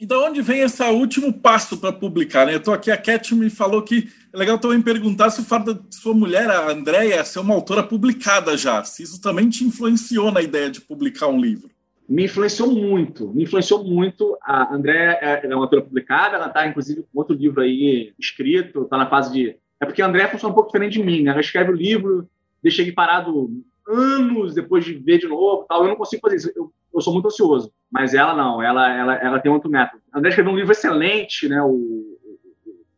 e 0.00 0.06
da 0.06 0.18
onde 0.18 0.42
vem 0.42 0.60
esse 0.60 0.82
último 0.82 1.32
passo 1.32 1.78
para 1.78 1.92
publicar? 1.92 2.46
Né? 2.46 2.54
Eu 2.54 2.58
estou 2.58 2.74
aqui, 2.74 2.90
a 2.90 2.96
Cat 2.96 3.34
me 3.34 3.50
falou 3.50 3.82
que 3.82 4.08
é 4.32 4.36
legal 4.36 4.58
também 4.58 4.82
perguntar 4.82 5.30
se 5.30 5.40
o 5.40 5.44
fato 5.44 5.74
de 5.74 5.94
sua 5.94 6.14
mulher, 6.14 6.50
a 6.50 6.70
Andrea, 6.70 7.24
ser 7.24 7.40
uma 7.40 7.54
autora 7.54 7.82
publicada 7.82 8.56
já, 8.56 8.82
se 8.84 9.02
isso 9.02 9.20
também 9.20 9.48
te 9.48 9.64
influenciou 9.64 10.32
na 10.32 10.42
ideia 10.42 10.70
de 10.70 10.80
publicar 10.80 11.28
um 11.28 11.40
livro. 11.40 11.70
Me 12.06 12.24
influenciou 12.24 12.70
muito, 12.70 13.32
me 13.32 13.44
influenciou 13.44 13.82
muito. 13.82 14.36
A 14.42 14.74
Andrea 14.74 15.18
é, 15.22 15.46
é 15.46 15.54
uma 15.54 15.64
autora 15.64 15.80
publicada, 15.80 16.36
ela 16.36 16.48
está, 16.48 16.66
inclusive, 16.66 17.02
com 17.02 17.18
outro 17.18 17.34
livro 17.34 17.62
aí 17.62 18.12
escrito, 18.18 18.82
está 18.82 18.98
na 18.98 19.08
fase 19.08 19.32
de 19.32 19.56
é 19.84 19.86
porque 19.86 20.02
a 20.02 20.06
André 20.06 20.26
funciona 20.28 20.52
um 20.52 20.54
pouco 20.54 20.70
diferente 20.70 20.94
de 20.94 21.02
mim, 21.02 21.22
né? 21.22 21.30
Ela 21.30 21.40
escreve 21.40 21.70
o 21.70 21.76
livro, 21.76 22.28
deixa 22.62 22.82
ele 22.82 22.92
parado 22.92 23.50
anos 23.86 24.54
depois 24.54 24.84
de 24.84 24.94
ver 24.94 25.18
de 25.18 25.28
novo 25.28 25.66
tal. 25.68 25.82
Eu 25.82 25.88
não 25.88 25.96
consigo 25.96 26.22
fazer 26.22 26.36
isso. 26.36 26.52
Eu, 26.56 26.72
eu 26.92 27.00
sou 27.00 27.12
muito 27.12 27.26
ansioso. 27.26 27.72
Mas 27.90 28.14
ela 28.14 28.34
não, 28.34 28.62
ela, 28.62 28.92
ela, 28.92 29.14
ela 29.16 29.40
tem 29.40 29.52
outro 29.52 29.70
método. 29.70 30.02
A 30.12 30.18
André 30.18 30.30
escreveu 30.30 30.52
um 30.52 30.56
livro 30.56 30.72
excelente, 30.72 31.48
né? 31.48 31.62
O, 31.62 31.68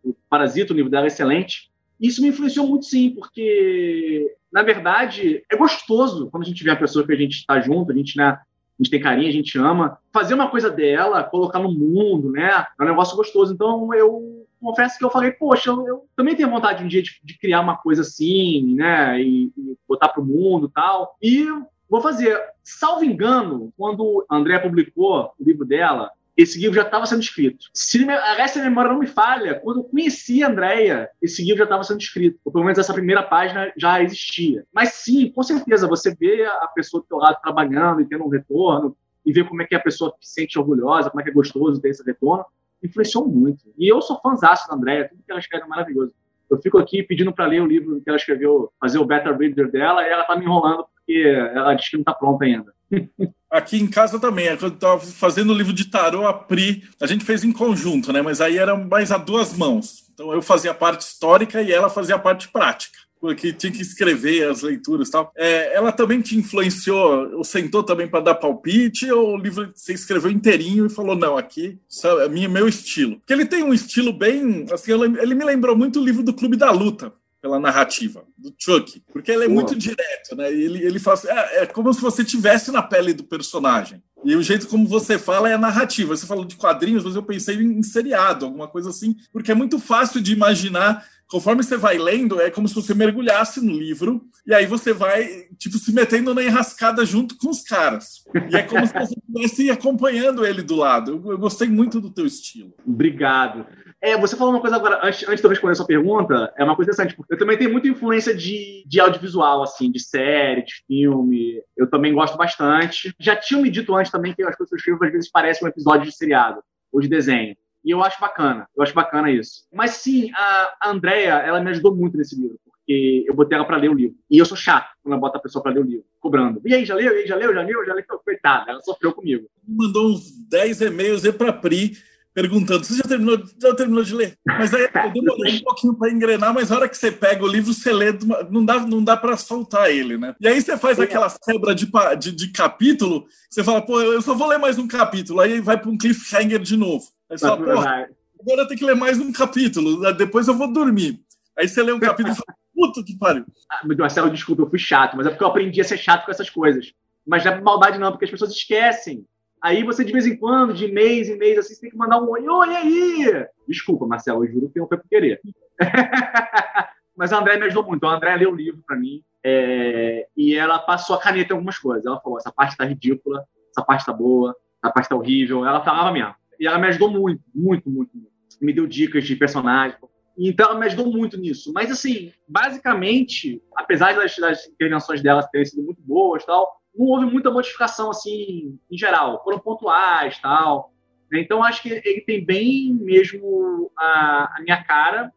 o, 0.04 0.10
o 0.10 0.16
Parasita, 0.28 0.72
o 0.72 0.76
livro 0.76 0.90
dela 0.90 1.06
é 1.06 1.08
excelente. 1.08 1.70
Isso 2.00 2.22
me 2.22 2.28
influenciou 2.28 2.66
muito, 2.66 2.84
sim, 2.84 3.10
porque, 3.10 4.36
na 4.52 4.62
verdade, 4.62 5.42
é 5.50 5.56
gostoso 5.56 6.28
quando 6.30 6.42
a 6.42 6.46
gente 6.46 6.62
vê 6.62 6.70
a 6.70 6.76
pessoa 6.76 7.06
que 7.06 7.12
a 7.12 7.16
gente 7.16 7.36
está 7.36 7.58
junto, 7.58 7.90
a 7.90 7.94
gente, 7.94 8.18
né, 8.18 8.26
a 8.28 8.42
gente 8.78 8.90
tem 8.90 9.00
carinho, 9.00 9.30
a 9.30 9.32
gente 9.32 9.58
ama, 9.58 9.98
fazer 10.12 10.34
uma 10.34 10.50
coisa 10.50 10.70
dela, 10.70 11.24
colocar 11.24 11.58
no 11.58 11.72
mundo, 11.72 12.30
né? 12.30 12.66
É 12.78 12.82
um 12.82 12.86
negócio 12.86 13.16
gostoso. 13.16 13.54
Então, 13.54 13.94
eu 13.94 14.35
confesso 14.60 14.98
que 14.98 15.04
eu 15.04 15.10
falei, 15.10 15.32
poxa, 15.32 15.70
eu, 15.70 15.86
eu 15.86 16.04
também 16.16 16.34
tenho 16.34 16.50
vontade 16.50 16.82
um 16.82 16.88
dia 16.88 17.02
de, 17.02 17.20
de, 17.22 17.38
criar 17.38 17.60
uma 17.60 17.76
coisa 17.76 18.02
assim, 18.02 18.74
né? 18.74 19.20
E, 19.20 19.52
e 19.56 19.76
botar 19.88 20.08
para 20.08 20.22
o 20.22 20.26
mundo 20.26 20.68
tal. 20.68 21.16
E 21.22 21.46
vou 21.88 22.00
fazer. 22.00 22.38
Salvo 22.62 23.04
engano, 23.04 23.72
quando 23.76 24.26
a 24.28 24.36
Andrea 24.36 24.60
publicou 24.60 25.32
o 25.38 25.44
livro 25.44 25.64
dela, 25.64 26.10
esse 26.36 26.60
livro 26.60 26.74
já 26.74 26.82
estava 26.82 27.06
sendo 27.06 27.22
escrito. 27.22 27.66
Se 27.72 28.06
essa 28.38 28.62
memória 28.62 28.92
não 28.92 28.98
me 28.98 29.06
falha, 29.06 29.58
quando 29.60 29.80
eu 29.80 29.84
conheci 29.84 30.42
a 30.42 30.48
Andrea, 30.48 31.08
esse 31.22 31.42
livro 31.42 31.58
já 31.58 31.64
estava 31.64 31.84
sendo 31.84 32.00
escrito. 32.00 32.38
Ou 32.44 32.52
pelo 32.52 32.64
menos 32.64 32.78
essa 32.78 32.92
primeira 32.92 33.22
página 33.22 33.72
já 33.76 34.02
existia. 34.02 34.64
Mas 34.72 34.90
sim, 34.94 35.30
com 35.30 35.42
certeza, 35.42 35.88
você 35.88 36.14
vê 36.14 36.44
a 36.44 36.66
pessoa 36.74 37.02
do 37.02 37.06
seu 37.06 37.16
lado 37.16 37.38
trabalhando 37.42 38.00
e 38.00 38.06
tendo 38.06 38.24
um 38.24 38.28
retorno, 38.28 38.96
e 39.26 39.32
ver 39.32 39.48
como 39.48 39.60
é 39.60 39.66
que 39.66 39.74
a 39.74 39.80
pessoa 39.80 40.14
se 40.20 40.34
sente 40.34 40.56
orgulhosa, 40.56 41.10
como 41.10 41.20
é 41.20 41.24
que 41.24 41.30
é 41.30 41.32
gostoso 41.32 41.80
ter 41.80 41.88
esse 41.88 42.04
retorno 42.04 42.44
influenciou 42.82 43.26
muito. 43.26 43.64
E 43.78 43.90
eu 43.90 44.00
sou 44.00 44.20
fãzaço 44.20 44.68
da 44.68 44.74
Andréia, 44.74 45.08
tudo 45.08 45.22
que 45.24 45.30
ela 45.30 45.40
escreve 45.40 45.64
é 45.64 45.68
maravilhoso. 45.68 46.12
Eu 46.48 46.60
fico 46.60 46.78
aqui 46.78 47.02
pedindo 47.02 47.32
para 47.32 47.46
ler 47.46 47.60
o 47.60 47.66
livro 47.66 48.00
que 48.00 48.08
ela 48.08 48.16
escreveu, 48.16 48.70
fazer 48.80 48.98
o 48.98 49.04
beta 49.04 49.34
reader 49.34 49.70
dela, 49.70 50.02
e 50.02 50.10
ela 50.10 50.24
tá 50.24 50.36
me 50.36 50.44
enrolando 50.44 50.84
porque 50.94 51.22
ela 51.54 51.74
diz 51.74 51.88
que 51.88 51.96
não 51.96 52.04
tá 52.04 52.14
pronta 52.14 52.44
ainda. 52.44 52.72
Aqui 53.50 53.78
em 53.78 53.88
casa 53.88 54.20
também, 54.20 54.46
eu 54.46 54.54
estava 54.54 55.00
fazendo 55.00 55.52
o 55.52 55.56
livro 55.56 55.72
de 55.72 55.88
tarô, 55.88 56.26
a 56.26 56.34
Pri, 56.34 56.82
a 57.00 57.06
gente 57.06 57.24
fez 57.24 57.44
em 57.44 57.52
conjunto, 57.52 58.12
né? 58.12 58.20
Mas 58.20 58.40
aí 58.40 58.58
era 58.58 58.76
mais 58.76 59.12
a 59.12 59.18
duas 59.18 59.56
mãos. 59.56 60.04
Então 60.12 60.32
eu 60.32 60.42
fazia 60.42 60.72
a 60.72 60.74
parte 60.74 61.02
histórica 61.02 61.62
e 61.62 61.72
ela 61.72 61.88
fazia 61.88 62.16
a 62.16 62.18
parte 62.18 62.48
prática 62.48 63.05
porque 63.20 63.52
tinha 63.52 63.72
que 63.72 63.82
escrever 63.82 64.48
as 64.48 64.62
leituras 64.62 65.08
e 65.08 65.10
tal. 65.10 65.32
É, 65.36 65.74
ela 65.74 65.92
também 65.92 66.20
te 66.20 66.36
influenciou, 66.36 67.36
ou 67.36 67.44
sentou 67.44 67.82
também 67.82 68.08
para 68.08 68.20
dar 68.20 68.34
palpite, 68.34 69.10
ou 69.10 69.34
o 69.34 69.38
livro 69.38 69.70
você 69.74 69.92
escreveu 69.92 70.30
inteirinho 70.30 70.86
e 70.86 70.90
falou, 70.90 71.16
não, 71.16 71.36
aqui 71.36 71.78
é 72.04 72.28
minha, 72.28 72.48
meu 72.48 72.68
estilo. 72.68 73.16
Porque 73.16 73.32
ele 73.32 73.46
tem 73.46 73.62
um 73.62 73.74
estilo 73.74 74.12
bem, 74.12 74.66
assim, 74.72 74.92
ele 74.92 75.34
me 75.34 75.44
lembrou 75.44 75.76
muito 75.76 76.00
o 76.00 76.04
livro 76.04 76.22
do 76.22 76.34
Clube 76.34 76.56
da 76.56 76.70
Luta, 76.70 77.12
pela 77.40 77.60
narrativa 77.60 78.24
do 78.36 78.52
Chuck, 78.58 79.00
porque 79.12 79.30
ele 79.30 79.44
é 79.44 79.48
muito 79.48 79.76
direto, 79.76 80.34
né? 80.34 80.50
Ele, 80.50 80.84
ele 80.84 80.98
fala 80.98 81.14
assim, 81.14 81.28
é, 81.28 81.62
é 81.62 81.66
como 81.66 81.92
se 81.94 82.00
você 82.00 82.24
tivesse 82.24 82.72
na 82.72 82.82
pele 82.82 83.12
do 83.12 83.22
personagem. 83.22 84.02
E 84.24 84.34
o 84.34 84.42
jeito 84.42 84.66
como 84.66 84.88
você 84.88 85.18
fala 85.18 85.48
é 85.48 85.54
a 85.54 85.58
narrativa. 85.58 86.16
Você 86.16 86.26
falou 86.26 86.44
de 86.44 86.56
quadrinhos, 86.56 87.04
mas 87.04 87.14
eu 87.14 87.22
pensei 87.22 87.56
em 87.56 87.82
seriado, 87.82 88.46
alguma 88.46 88.66
coisa 88.66 88.90
assim, 88.90 89.14
porque 89.32 89.52
é 89.52 89.54
muito 89.54 89.78
fácil 89.78 90.20
de 90.20 90.32
imaginar 90.32 91.06
conforme 91.28 91.62
você 91.62 91.76
vai 91.76 91.98
lendo, 91.98 92.40
é 92.40 92.50
como 92.50 92.68
se 92.68 92.74
você 92.74 92.94
mergulhasse 92.94 93.64
no 93.64 93.72
livro, 93.72 94.22
e 94.46 94.54
aí 94.54 94.66
você 94.66 94.92
vai, 94.92 95.26
tipo, 95.58 95.76
se 95.76 95.92
metendo 95.92 96.32
na 96.32 96.42
enrascada 96.42 97.04
junto 97.04 97.36
com 97.36 97.50
os 97.50 97.62
caras. 97.62 98.24
E 98.50 98.56
é 98.56 98.62
como 98.62 98.86
se 98.86 98.92
você 98.92 99.14
estivesse 99.14 99.70
acompanhando 99.70 100.46
ele 100.46 100.62
do 100.62 100.76
lado. 100.76 101.12
Eu, 101.12 101.32
eu, 101.32 101.38
gostei 101.38 101.68
muito 101.68 102.00
do 102.00 102.10
teu 102.10 102.26
estilo. 102.26 102.72
Obrigado. 102.86 103.66
É, 104.00 104.16
você 104.16 104.36
falou 104.36 104.52
uma 104.52 104.60
coisa 104.60 104.76
agora, 104.76 105.00
antes, 105.02 105.26
antes 105.28 105.40
de 105.40 105.44
eu 105.44 105.50
responder 105.50 105.72
a 105.72 105.76
sua 105.76 105.86
pergunta, 105.86 106.52
é 106.56 106.62
uma 106.62 106.76
coisa 106.76 106.92
interessante, 106.92 107.16
porque 107.16 107.34
eu 107.34 107.38
também 107.38 107.58
tenho 107.58 107.72
muita 107.72 107.88
influência 107.88 108.34
de, 108.34 108.84
de 108.86 109.00
audiovisual, 109.00 109.62
assim, 109.62 109.90
de 109.90 109.98
série, 109.98 110.64
de 110.64 110.74
filme. 110.86 111.60
Eu 111.76 111.88
também 111.90 112.14
gosto 112.14 112.36
bastante. 112.36 113.14
Já 113.18 113.34
tinham 113.34 113.62
me 113.62 113.70
dito 113.70 113.94
antes 113.94 114.12
também 114.12 114.34
que 114.34 114.42
as 114.42 114.54
coisas 114.56 114.68
que 114.68 114.74
eu 114.74 114.94
escrevo 114.94 115.04
às 115.04 115.12
vezes 115.12 115.30
parecem 115.30 115.66
um 115.66 115.70
episódio 115.70 116.06
de 116.06 116.16
seriado 116.16 116.60
ou 116.92 117.00
de 117.00 117.08
desenho. 117.08 117.56
E 117.86 117.92
eu 117.92 118.02
acho 118.02 118.20
bacana, 118.20 118.68
eu 118.76 118.82
acho 118.82 118.92
bacana 118.92 119.30
isso. 119.30 119.64
Mas 119.72 119.92
sim, 119.92 120.28
a, 120.34 120.90
Andrea, 120.90 121.34
ela 121.34 121.60
me 121.60 121.70
ajudou 121.70 121.94
muito 121.94 122.18
nesse 122.18 122.34
livro, 122.34 122.58
porque 122.64 123.24
eu 123.24 123.32
botei 123.32 123.56
ela 123.56 123.64
para 123.64 123.76
ler 123.76 123.88
o 123.88 123.94
livro. 123.94 124.16
E 124.28 124.38
eu 124.38 124.44
sou 124.44 124.56
chato 124.56 124.88
quando 125.04 125.14
eu 125.14 125.20
boto 125.20 125.38
a 125.38 125.40
pessoa 125.40 125.62
para 125.62 125.70
ler 125.70 125.80
o 125.80 125.84
livro, 125.84 126.04
cobrando. 126.18 126.60
E 126.64 126.74
aí, 126.74 126.84
já 126.84 126.96
leu? 126.96 127.14
E 127.14 127.20
aí, 127.20 127.26
já 127.28 127.36
leu? 127.36 127.54
Já 127.54 127.62
leu? 127.62 127.86
Já 127.86 127.94
leu? 127.94 128.04
Coitada, 128.24 128.72
ela 128.72 128.80
sofreu 128.80 129.12
comigo. 129.12 129.46
Mandou 129.64 130.10
uns 130.10 130.32
10 130.48 130.80
e-mails 130.80 131.24
aí 131.24 131.32
para 131.32 131.52
Pri 131.52 131.96
perguntando: 132.34 132.84
você 132.84 132.96
já 132.96 133.04
terminou, 133.04 133.40
já 133.58 133.72
terminou 133.74 134.02
de 134.02 134.14
ler? 134.14 134.36
Mas 134.44 134.74
aí 134.74 134.82
eu 134.82 135.12
demorei 135.12 135.56
um 135.56 135.62
pouquinho 135.62 135.94
para 135.94 136.10
engrenar, 136.10 136.52
mas 136.52 136.68
na 136.68 136.76
hora 136.76 136.88
que 136.88 136.96
você 136.96 137.12
pega 137.12 137.44
o 137.44 137.48
livro, 137.48 137.72
você 137.72 137.92
lê, 137.92 138.12
não 138.50 138.64
dá, 138.64 138.80
não 138.80 139.02
dá 139.02 139.16
para 139.16 139.36
soltar 139.36 139.90
ele, 139.90 140.18
né? 140.18 140.34
E 140.40 140.48
aí 140.48 140.60
você 140.60 140.76
faz 140.76 140.98
aquela 141.00 141.32
quebra 141.42 141.72
de, 141.72 141.88
de, 142.18 142.32
de 142.32 142.52
capítulo, 142.52 143.26
você 143.48 143.62
fala, 143.62 143.80
pô, 143.80 144.00
eu 144.00 144.20
só 144.20 144.34
vou 144.34 144.48
ler 144.48 144.58
mais 144.58 144.76
um 144.76 144.88
capítulo, 144.88 145.40
aí 145.40 145.60
vai 145.60 145.80
para 145.80 145.88
um 145.88 145.96
cliffhanger 145.96 146.58
de 146.58 146.76
novo. 146.76 147.06
Aí 147.30 147.38
você 147.38 147.46
fala, 147.46 147.56
pô, 147.56 147.70
agora 147.70 148.62
eu 148.62 148.66
tenho 148.68 148.78
que 148.78 148.84
ler 148.84 148.94
mais 148.94 149.18
um 149.18 149.32
capítulo, 149.32 150.00
né? 150.00 150.12
depois 150.12 150.46
eu 150.46 150.54
vou 150.54 150.72
dormir. 150.72 151.20
Aí 151.58 151.68
você 151.68 151.82
lê 151.82 151.92
um 151.92 152.00
capítulo 152.00 152.34
e 152.34 152.36
fala, 152.36 152.56
puta 152.74 153.02
que 153.02 153.18
pariu. 153.18 153.44
Ah, 153.70 153.82
Marcelo, 153.84 154.30
desculpa, 154.30 154.62
eu 154.62 154.70
fui 154.70 154.78
chato, 154.78 155.16
mas 155.16 155.26
é 155.26 155.30
porque 155.30 155.42
eu 155.42 155.48
aprendi 155.48 155.80
a 155.80 155.84
ser 155.84 155.98
chato 155.98 156.24
com 156.24 156.30
essas 156.30 156.50
coisas. 156.50 156.92
Mas 157.26 157.44
não 157.44 157.52
é 157.52 157.60
maldade 157.60 157.98
não, 157.98 158.12
porque 158.12 158.26
as 158.26 158.30
pessoas 158.30 158.52
esquecem. 158.52 159.26
Aí 159.62 159.82
você, 159.82 160.04
de 160.04 160.12
vez 160.12 160.26
em 160.26 160.36
quando, 160.36 160.72
de 160.72 160.86
mês 160.86 161.28
em 161.28 161.36
mês, 161.36 161.58
assim, 161.58 161.74
você 161.74 161.80
tem 161.80 161.90
que 161.90 161.96
mandar 161.96 162.20
um 162.20 162.30
oi, 162.30 162.46
oi 162.46 162.76
aí! 162.76 163.46
Desculpa, 163.66 164.06
Marcelo, 164.06 164.44
eu 164.44 164.52
juro 164.52 164.70
que 164.70 164.78
não 164.78 164.86
foi 164.86 164.98
por 164.98 165.08
querer. 165.08 165.40
Mas 167.16 167.32
a 167.32 167.38
André 167.38 167.56
me 167.56 167.64
ajudou 167.64 167.84
muito. 167.84 168.06
A 168.06 168.14
André 168.14 168.36
leu 168.36 168.52
o 168.52 168.54
livro 168.54 168.82
para 168.86 168.96
mim 168.96 169.22
é... 169.42 170.28
e 170.36 170.54
ela 170.54 170.78
passou 170.78 171.16
a 171.16 171.20
caneta 171.20 171.52
em 171.52 171.56
algumas 171.56 171.78
coisas. 171.78 172.04
Ela 172.04 172.20
falou: 172.20 172.38
essa 172.38 172.52
parte 172.52 172.76
tá 172.76 172.84
ridícula, 172.84 173.44
essa 173.70 173.84
parte 173.84 174.04
tá 174.04 174.12
boa, 174.12 174.54
essa 174.84 174.92
parte 174.92 175.08
tá 175.08 175.16
horrível. 175.16 175.64
Ela 175.64 175.82
falava 175.82 176.12
mesmo. 176.12 176.34
E 176.58 176.66
ela 176.66 176.78
me 176.78 176.86
ajudou 176.88 177.10
muito, 177.10 177.42
muito, 177.54 177.90
muito, 177.90 178.10
muito. 178.16 178.32
Me 178.60 178.72
deu 178.72 178.86
dicas 178.86 179.24
de 179.24 179.36
personagem. 179.36 179.96
Então, 180.38 180.70
ela 180.70 180.78
me 180.78 180.86
ajudou 180.86 181.10
muito 181.10 181.38
nisso. 181.38 181.72
Mas, 181.72 181.90
assim, 181.90 182.32
basicamente, 182.46 183.62
apesar 183.74 184.14
das, 184.14 184.36
das 184.36 184.66
intervenções 184.66 185.22
dela 185.22 185.42
terem 185.42 185.64
sido 185.64 185.82
muito 185.82 186.02
boas 186.02 186.44
tal, 186.44 186.80
não 186.94 187.06
houve 187.06 187.26
muita 187.26 187.50
modificação, 187.50 188.10
assim, 188.10 188.78
em 188.90 188.98
geral. 188.98 189.42
Foram 189.42 189.58
pontuais 189.58 190.38
tal. 190.38 190.92
Então, 191.32 191.62
acho 191.62 191.82
que 191.82 191.88
ele 191.88 192.20
tem 192.20 192.44
bem 192.44 192.92
mesmo 192.94 193.90
a, 193.98 194.56
a 194.56 194.62
minha 194.62 194.82
cara. 194.84 195.32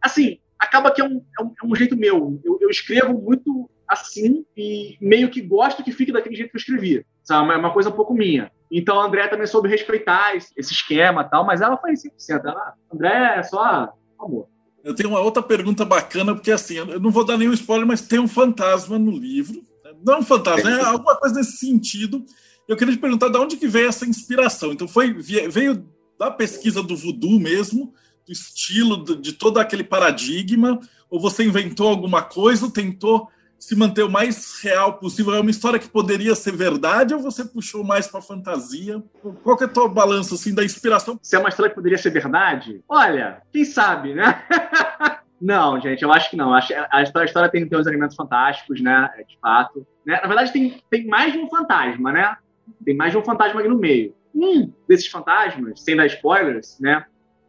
Assim, 0.00 0.38
acaba 0.58 0.90
que 0.90 1.00
é 1.00 1.04
um, 1.04 1.24
é 1.38 1.42
um, 1.42 1.54
é 1.62 1.66
um 1.66 1.74
jeito 1.74 1.96
meu. 1.96 2.40
Eu, 2.44 2.58
eu, 2.60 2.70
escrevo 2.70 3.14
muito 3.14 3.70
assim 3.86 4.44
e 4.56 4.98
meio 5.00 5.30
que 5.30 5.40
gosto 5.40 5.82
que 5.82 5.92
fique 5.92 6.12
daquele 6.12 6.36
jeito 6.36 6.50
que 6.50 6.56
eu 6.56 6.60
escrevi. 6.60 7.06
Sabe? 7.22 7.52
É 7.52 7.56
uma 7.56 7.72
coisa 7.72 7.90
um 7.90 7.92
pouco 7.92 8.14
minha. 8.14 8.50
Então, 8.70 9.00
a 9.00 9.06
André 9.06 9.26
também 9.28 9.46
soube 9.46 9.68
respeitar 9.68 10.36
esse, 10.36 10.52
esse 10.56 10.72
esquema 10.72 11.24
tal, 11.24 11.44
mas 11.44 11.60
ela 11.60 11.76
foi 11.76 11.92
100%. 11.92 12.44
Ela, 12.44 12.74
André 12.92 13.38
é 13.38 13.42
só 13.42 13.92
amor. 14.18 14.48
Eu 14.84 14.94
tenho 14.94 15.08
uma 15.08 15.20
outra 15.20 15.42
pergunta 15.42 15.84
bacana, 15.84 16.34
porque 16.34 16.50
assim, 16.50 16.76
eu 16.76 17.00
não 17.00 17.10
vou 17.10 17.24
dar 17.24 17.36
nenhum 17.36 17.52
spoiler, 17.52 17.86
mas 17.86 18.02
tem 18.02 18.18
um 18.18 18.28
fantasma 18.28 18.98
no 18.98 19.10
livro 19.10 19.66
não 20.04 20.14
é 20.14 20.18
um 20.18 20.22
fantasma, 20.22 20.70
é 20.70 20.84
alguma 20.84 21.16
coisa 21.16 21.36
nesse 21.36 21.58
sentido. 21.58 22.24
Eu 22.66 22.76
queria 22.76 22.94
te 22.94 23.00
perguntar 23.00 23.28
de 23.28 23.38
onde 23.38 23.56
que 23.56 23.68
veio 23.68 23.88
essa 23.88 24.06
inspiração. 24.06 24.72
Então, 24.72 24.86
foi 24.86 25.12
veio 25.12 25.86
da 26.18 26.30
pesquisa 26.30 26.82
do 26.82 26.96
voodoo 26.96 27.38
mesmo, 27.38 27.92
do 28.26 28.32
estilo, 28.32 29.04
de 29.16 29.32
todo 29.32 29.58
aquele 29.58 29.84
paradigma, 29.84 30.78
ou 31.08 31.20
você 31.20 31.44
inventou 31.44 31.88
alguma 31.88 32.22
coisa, 32.22 32.66
ou 32.66 32.70
tentou 32.70 33.28
se 33.58 33.74
manter 33.76 34.02
o 34.02 34.10
mais 34.10 34.60
real 34.62 34.94
possível? 34.94 35.34
É 35.34 35.40
uma 35.40 35.50
história 35.50 35.78
que 35.78 35.88
poderia 35.88 36.34
ser 36.34 36.52
verdade 36.52 37.14
ou 37.14 37.20
você 37.20 37.44
puxou 37.44 37.84
mais 37.84 38.06
para 38.06 38.20
fantasia? 38.20 39.02
Qual 39.42 39.56
que 39.56 39.64
é 39.64 39.66
o 39.66 39.70
teu 39.70 39.88
balanço 39.88 40.34
assim 40.34 40.54
da 40.54 40.64
inspiração? 40.64 41.18
Se 41.22 41.36
é 41.36 41.38
uma 41.38 41.48
história 41.48 41.70
que 41.70 41.76
poderia 41.76 41.98
ser 41.98 42.10
verdade? 42.10 42.82
Olha, 42.88 43.42
quem 43.52 43.64
sabe, 43.64 44.14
né? 44.14 44.42
Não, 45.40 45.80
gente, 45.80 46.02
eu 46.02 46.12
acho 46.12 46.30
que 46.30 46.36
não. 46.36 46.52
A 46.52 46.58
história, 46.58 46.88
a 46.90 47.24
história 47.24 47.48
tem, 47.48 47.66
tem 47.66 47.78
uns 47.78 47.86
elementos 47.86 48.16
fantásticos, 48.16 48.80
né? 48.80 49.08
É, 49.16 49.22
de 49.22 49.38
fato. 49.40 49.86
Né? 50.04 50.18
Na 50.20 50.26
verdade, 50.26 50.52
tem, 50.52 50.82
tem 50.90 51.06
mais 51.06 51.32
de 51.32 51.38
um 51.38 51.48
fantasma, 51.48 52.10
né? 52.10 52.36
Tem 52.84 52.96
mais 52.96 53.12
de 53.12 53.18
um 53.18 53.24
fantasma 53.24 53.60
aqui 53.60 53.68
no 53.68 53.78
meio. 53.78 54.14
Um 54.34 54.72
desses 54.88 55.06
fantasmas, 55.06 55.80
sem 55.80 55.94
dar 55.94 56.06
spoilers, 56.06 56.78
né? 56.80 57.04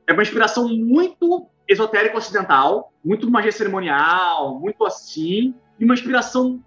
É 0.08 0.14
uma 0.14 0.22
inspiração 0.22 0.68
muito 0.70 1.48
esotérica 1.68 2.18
ocidental, 2.18 2.94
muito 3.04 3.30
magia 3.30 3.52
cerimonial, 3.52 4.60
muito 4.60 4.86
assim, 4.86 5.54
e 5.80 5.86
uma 5.86 5.94
inspiração 5.94 6.62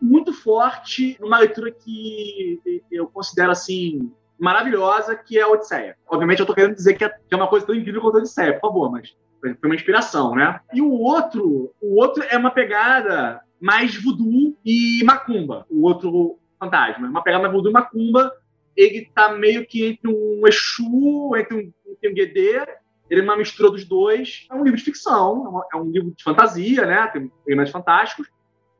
muito 0.00 0.32
forte 0.32 1.16
numa 1.20 1.38
leitura 1.38 1.70
que 1.70 2.60
eu 2.90 3.06
considero 3.06 3.52
assim 3.52 4.10
maravilhosa, 4.38 5.14
que 5.14 5.38
é 5.38 5.42
a 5.42 5.48
Odisseia. 5.48 5.96
Obviamente, 6.08 6.40
eu 6.40 6.46
tô 6.46 6.54
querendo 6.54 6.74
dizer 6.74 6.92
é, 6.92 6.94
que 6.94 7.04
é 7.04 7.36
uma 7.36 7.48
coisa 7.48 7.66
tão 7.66 7.74
incrível 7.74 8.00
quanto 8.00 8.16
a 8.16 8.18
Odisseia, 8.18 8.54
por 8.54 8.68
favor, 8.68 8.90
mas 8.90 9.14
foi 9.40 9.56
uma 9.64 9.74
inspiração, 9.74 10.34
né? 10.34 10.60
E 10.72 10.80
o 10.80 10.90
outro, 10.90 11.72
o 11.80 12.00
outro 12.00 12.22
é 12.24 12.36
uma 12.36 12.50
pegada 12.50 13.40
mais 13.60 14.02
voodoo 14.02 14.56
e 14.64 15.02
macumba. 15.04 15.66
O 15.70 15.82
outro 15.82 16.38
fantasma, 16.58 17.08
uma 17.08 17.22
pegada 17.22 17.42
mais 17.42 17.54
voodoo 17.54 17.70
e 17.70 17.74
macumba. 17.74 18.32
Ele 18.76 19.08
tá 19.14 19.32
meio 19.32 19.66
que 19.66 19.86
entre 19.86 20.10
um 20.10 20.46
Exu, 20.46 21.36
entre 21.36 21.56
um, 21.56 21.72
entre 21.92 22.10
um 22.10 22.14
Guedê, 22.14 22.66
ele 23.08 23.20
é 23.20 23.24
uma 23.24 23.36
mistura 23.36 23.70
dos 23.70 23.84
dois. 23.84 24.46
É 24.50 24.54
um 24.54 24.64
livro 24.64 24.78
de 24.78 24.84
ficção, 24.84 25.64
é 25.72 25.76
um 25.76 25.90
livro 25.90 26.12
de 26.16 26.24
fantasia, 26.24 26.86
né? 26.86 27.06
Tem 27.08 27.30
elementos 27.46 27.72
fantásticos. 27.72 28.28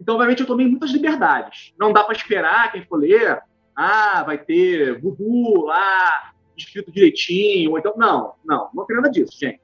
Então, 0.05 0.17
obviamente, 0.17 0.41
eu 0.41 0.47
tomei 0.47 0.69
muitas 0.69 0.91
liberdades. 0.91 1.73
Não 1.81 1.91
dá 1.91 2.05
para 2.05 2.15
esperar 2.15 2.71
quem 2.71 2.85
for 2.85 2.99
ler, 2.99 3.41
ah, 3.75 4.23
vai 4.23 4.37
ter 4.37 5.01
voodoo 5.01 5.65
lá, 5.65 6.35
escrito 6.55 6.93
direitinho, 6.93 7.71
ou 7.71 7.79
então, 7.79 7.95
não, 7.97 8.35
não, 8.45 8.69
não 8.75 8.85
tem 8.85 8.97
nada 8.97 9.11
disso, 9.11 9.33
gente. 9.41 9.63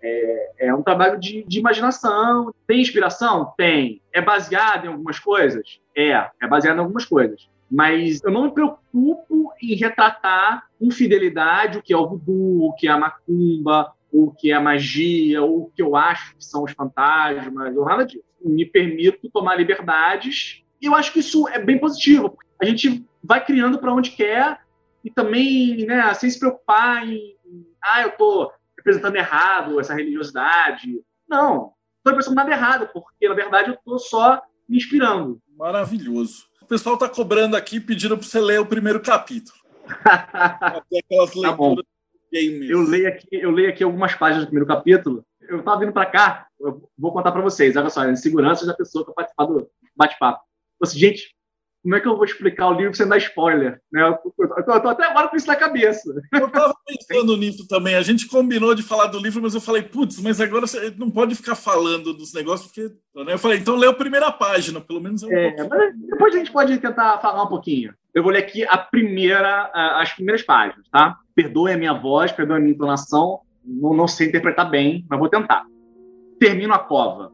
É, 0.00 0.68
é 0.68 0.74
um 0.74 0.80
trabalho 0.80 1.18
de, 1.18 1.42
de, 1.42 1.58
imaginação. 1.58 2.54
Tem 2.68 2.80
inspiração? 2.80 3.52
Tem. 3.56 4.00
É 4.12 4.22
baseado 4.22 4.84
em 4.84 4.88
algumas 4.88 5.18
coisas? 5.18 5.80
É, 5.94 6.30
é 6.40 6.46
baseado 6.46 6.76
em 6.76 6.80
algumas 6.80 7.04
coisas. 7.04 7.50
Mas 7.68 8.22
eu 8.22 8.30
não 8.30 8.44
me 8.44 8.52
preocupo 8.52 9.52
em 9.60 9.74
retratar 9.74 10.68
com 10.78 10.88
fidelidade 10.92 11.78
o 11.78 11.82
que 11.82 11.92
é 11.92 11.96
o 11.96 12.06
voodoo, 12.06 12.68
o 12.68 12.74
que 12.74 12.86
é 12.86 12.92
a 12.92 12.96
macumba, 12.96 13.92
o 14.12 14.32
que 14.32 14.50
é 14.50 14.54
a 14.54 14.60
magia, 14.60 15.42
ou 15.42 15.62
o 15.62 15.70
que 15.70 15.82
eu 15.82 15.96
acho 15.96 16.36
que 16.36 16.44
são 16.44 16.64
os 16.64 16.72
fantasmas, 16.72 17.76
ou 17.76 17.84
nada 17.84 18.04
disso. 18.04 18.24
Me 18.44 18.64
permito 18.64 19.30
tomar 19.30 19.56
liberdades 19.56 20.62
e 20.80 20.86
eu 20.86 20.94
acho 20.94 21.12
que 21.12 21.20
isso 21.20 21.46
é 21.48 21.58
bem 21.58 21.78
positivo. 21.78 22.38
A 22.60 22.64
gente 22.64 23.04
vai 23.22 23.44
criando 23.44 23.78
para 23.78 23.92
onde 23.92 24.10
quer 24.10 24.60
e 25.04 25.10
também, 25.10 25.84
né, 25.86 26.12
sem 26.14 26.30
se 26.30 26.38
preocupar 26.38 27.06
em, 27.06 27.36
ah, 27.82 28.02
eu 28.02 28.12
tô 28.12 28.52
representando 28.76 29.16
errado 29.16 29.78
essa 29.78 29.94
religiosidade. 29.94 31.00
Não, 31.28 31.72
estou 31.98 32.12
representando 32.12 32.36
nada 32.36 32.50
errado, 32.50 32.90
porque 32.92 33.28
na 33.28 33.34
verdade 33.34 33.70
eu 33.70 33.74
estou 33.74 33.98
só 33.98 34.42
me 34.68 34.78
inspirando. 34.78 35.40
Maravilhoso. 35.56 36.44
O 36.62 36.66
pessoal 36.66 36.94
está 36.94 37.08
cobrando 37.08 37.56
aqui, 37.56 37.80
pedindo 37.80 38.16
para 38.16 38.26
você 38.26 38.40
ler 38.40 38.60
o 38.60 38.66
primeiro 38.66 39.00
capítulo. 39.00 39.58
aquelas 40.04 41.34
tá 41.34 41.40
leituras 41.40 41.84
tá 41.84 41.99
eu 42.32 42.82
leio, 42.82 43.08
aqui, 43.08 43.26
eu 43.32 43.50
leio 43.50 43.68
aqui 43.68 43.82
algumas 43.82 44.14
páginas 44.14 44.44
do 44.44 44.48
primeiro 44.48 44.66
capítulo. 44.66 45.24
Eu 45.40 45.58
estava 45.58 45.80
vindo 45.80 45.92
para 45.92 46.06
cá 46.06 46.46
eu 46.60 46.82
vou 46.96 47.12
contar 47.12 47.32
para 47.32 47.40
vocês. 47.40 47.76
Olha 47.76 47.88
só, 47.88 48.02
a 48.02 48.10
insegurança 48.10 48.66
da 48.66 48.74
pessoa 48.74 49.04
que 49.04 49.08
vai 49.08 49.24
participar 49.24 49.46
do 49.46 49.68
bate-papo. 49.96 50.44
Assim, 50.82 50.98
gente, 50.98 51.34
como 51.82 51.94
é 51.94 52.00
que 52.00 52.06
eu 52.06 52.16
vou 52.16 52.24
explicar 52.24 52.68
o 52.68 52.74
livro 52.74 52.94
sem 52.94 53.08
dar 53.08 53.16
spoiler? 53.16 53.80
Né? 53.90 54.02
Eu, 54.02 54.14
tô 54.64 54.88
até 54.88 55.04
agora 55.06 55.28
com 55.28 55.36
isso 55.36 55.46
na 55.46 55.56
cabeça. 55.56 56.12
Eu 56.32 56.46
estava 56.46 56.74
pensando 56.86 57.36
nisso 57.36 57.66
também. 57.66 57.94
A 57.94 58.02
gente 58.02 58.28
combinou 58.28 58.74
de 58.74 58.82
falar 58.82 59.06
do 59.06 59.18
livro, 59.18 59.42
mas 59.42 59.54
eu 59.54 59.60
falei, 59.60 59.82
putz, 59.82 60.20
mas 60.20 60.40
agora 60.40 60.66
você 60.66 60.94
não 60.98 61.10
pode 61.10 61.34
ficar 61.34 61.54
falando 61.54 62.12
dos 62.12 62.34
negócios, 62.34 62.70
porque. 62.70 62.94
Eu 63.14 63.38
falei, 63.38 63.58
então 63.58 63.76
lê 63.76 63.88
a 63.88 63.94
primeira 63.94 64.30
página, 64.30 64.80
pelo 64.80 65.00
menos. 65.00 65.22
É, 65.22 65.48
é 65.48 65.68
mas 65.68 65.94
depois 65.98 66.34
a 66.34 66.38
gente 66.38 66.52
pode 66.52 66.78
tentar 66.78 67.18
falar 67.18 67.44
um 67.44 67.48
pouquinho. 67.48 67.94
Eu 68.14 68.22
vou 68.22 68.32
ler 68.32 68.40
aqui 68.40 68.64
a 68.64 68.76
primeira, 68.76 69.70
as 69.72 70.12
primeiras 70.12 70.42
páginas, 70.42 70.88
tá? 70.90 71.18
Perdoe 71.34 71.72
a 71.72 71.78
minha 71.78 71.92
voz, 71.92 72.32
perdoe 72.32 72.56
a 72.56 72.60
minha 72.60 72.72
entonação. 72.72 73.40
Não, 73.64 73.94
não 73.94 74.08
sei 74.08 74.28
interpretar 74.28 74.68
bem, 74.68 75.04
mas 75.08 75.18
vou 75.18 75.28
tentar. 75.28 75.64
Termino 76.38 76.74
a 76.74 76.78
cova. 76.78 77.32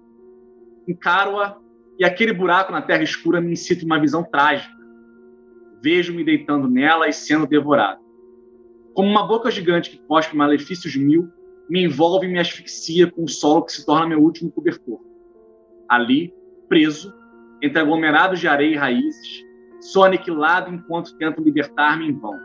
Encaro-a 0.86 1.56
e 1.98 2.04
aquele 2.04 2.32
buraco 2.32 2.72
na 2.72 2.82
terra 2.82 3.02
escura 3.02 3.40
me 3.40 3.52
incita 3.52 3.84
uma 3.84 3.98
visão 3.98 4.22
trágica. 4.22 4.74
Vejo-me 5.82 6.24
deitando 6.24 6.68
nela 6.68 7.08
e 7.08 7.12
sendo 7.12 7.46
devorado. 7.46 8.00
Como 8.94 9.08
uma 9.08 9.26
boca 9.26 9.50
gigante 9.50 9.90
que 9.90 9.98
cospe 10.06 10.36
malefícios 10.36 10.94
mil, 10.96 11.30
me 11.68 11.82
envolve 11.84 12.26
e 12.26 12.30
me 12.30 12.38
asfixia 12.38 13.10
com 13.10 13.24
o 13.24 13.28
solo 13.28 13.64
que 13.64 13.72
se 13.72 13.84
torna 13.84 14.06
meu 14.06 14.20
último 14.20 14.50
cobertor. 14.50 15.00
Ali, 15.88 16.34
preso, 16.68 17.14
entre 17.62 17.80
aglomerados 17.80 18.40
de 18.40 18.48
areia 18.48 18.74
e 18.74 18.76
raízes, 18.76 19.45
sou 19.92 20.04
aniquilado 20.04 20.72
enquanto 20.72 21.16
tento 21.16 21.42
libertar-me 21.42 22.08
em 22.08 22.12
vão. 22.12 22.38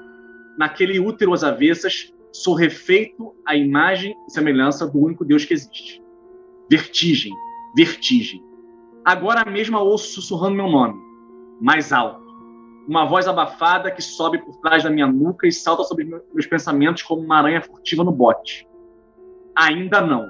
Naquele 0.58 1.00
útero 1.00 1.34
às 1.34 1.44
avessas, 1.44 2.14
sou 2.32 2.54
refeito 2.54 3.36
à 3.46 3.56
imagem 3.56 4.16
e 4.28 4.32
semelhança 4.32 4.88
do 4.88 5.00
único 5.00 5.26
Deus 5.26 5.46
que 5.46 5.54
existe. 5.54 6.02
Vertigem, 6.70 7.34
vertigem 7.76 8.42
Agora 9.04 9.50
mesmo 9.50 9.80
ouço 9.80 10.14
sussurrando 10.14 10.56
meu 10.56 10.70
nome, 10.70 10.94
mais 11.60 11.92
alto. 11.92 12.22
Uma 12.88 13.06
voz 13.06 13.28
abafada 13.28 13.90
que 13.90 14.02
sobe 14.02 14.38
por 14.38 14.58
trás 14.58 14.84
da 14.84 14.92
minha 14.92 15.08
nuca 15.08 15.48
e 15.48 15.52
salta 15.52 15.84
sobre 15.84 16.04
meus 16.06 16.46
pensamentos 16.46 17.02
como 17.02 17.24
uma 17.24 17.38
aranha 17.38 17.64
furtiva 17.64 18.04
no 18.04 18.12
bote. 18.12 18.68
Ainda 19.56 20.02
não. 20.02 20.30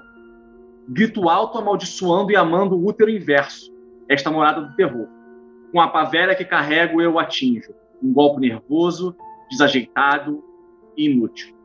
Grito 0.87 1.27
alto 1.27 1.57
amaldiçoando 1.57 2.31
e 2.31 2.35
amando 2.37 2.77
o 2.77 2.87
útero 2.87 3.09
inverso, 3.09 3.69
esta 4.07 4.31
morada 4.31 4.61
do 4.61 4.75
terror. 4.75 5.07
Com 5.71 5.79
a 5.79 5.87
pavera 5.87 6.35
que 6.35 6.45
carrego, 6.45 7.01
eu 7.01 7.17
atinjo. 7.19 7.73
Um 8.01 8.11
golpe 8.11 8.41
nervoso, 8.41 9.15
desajeitado 9.49 10.43
e 10.97 11.09
inútil. 11.09 11.55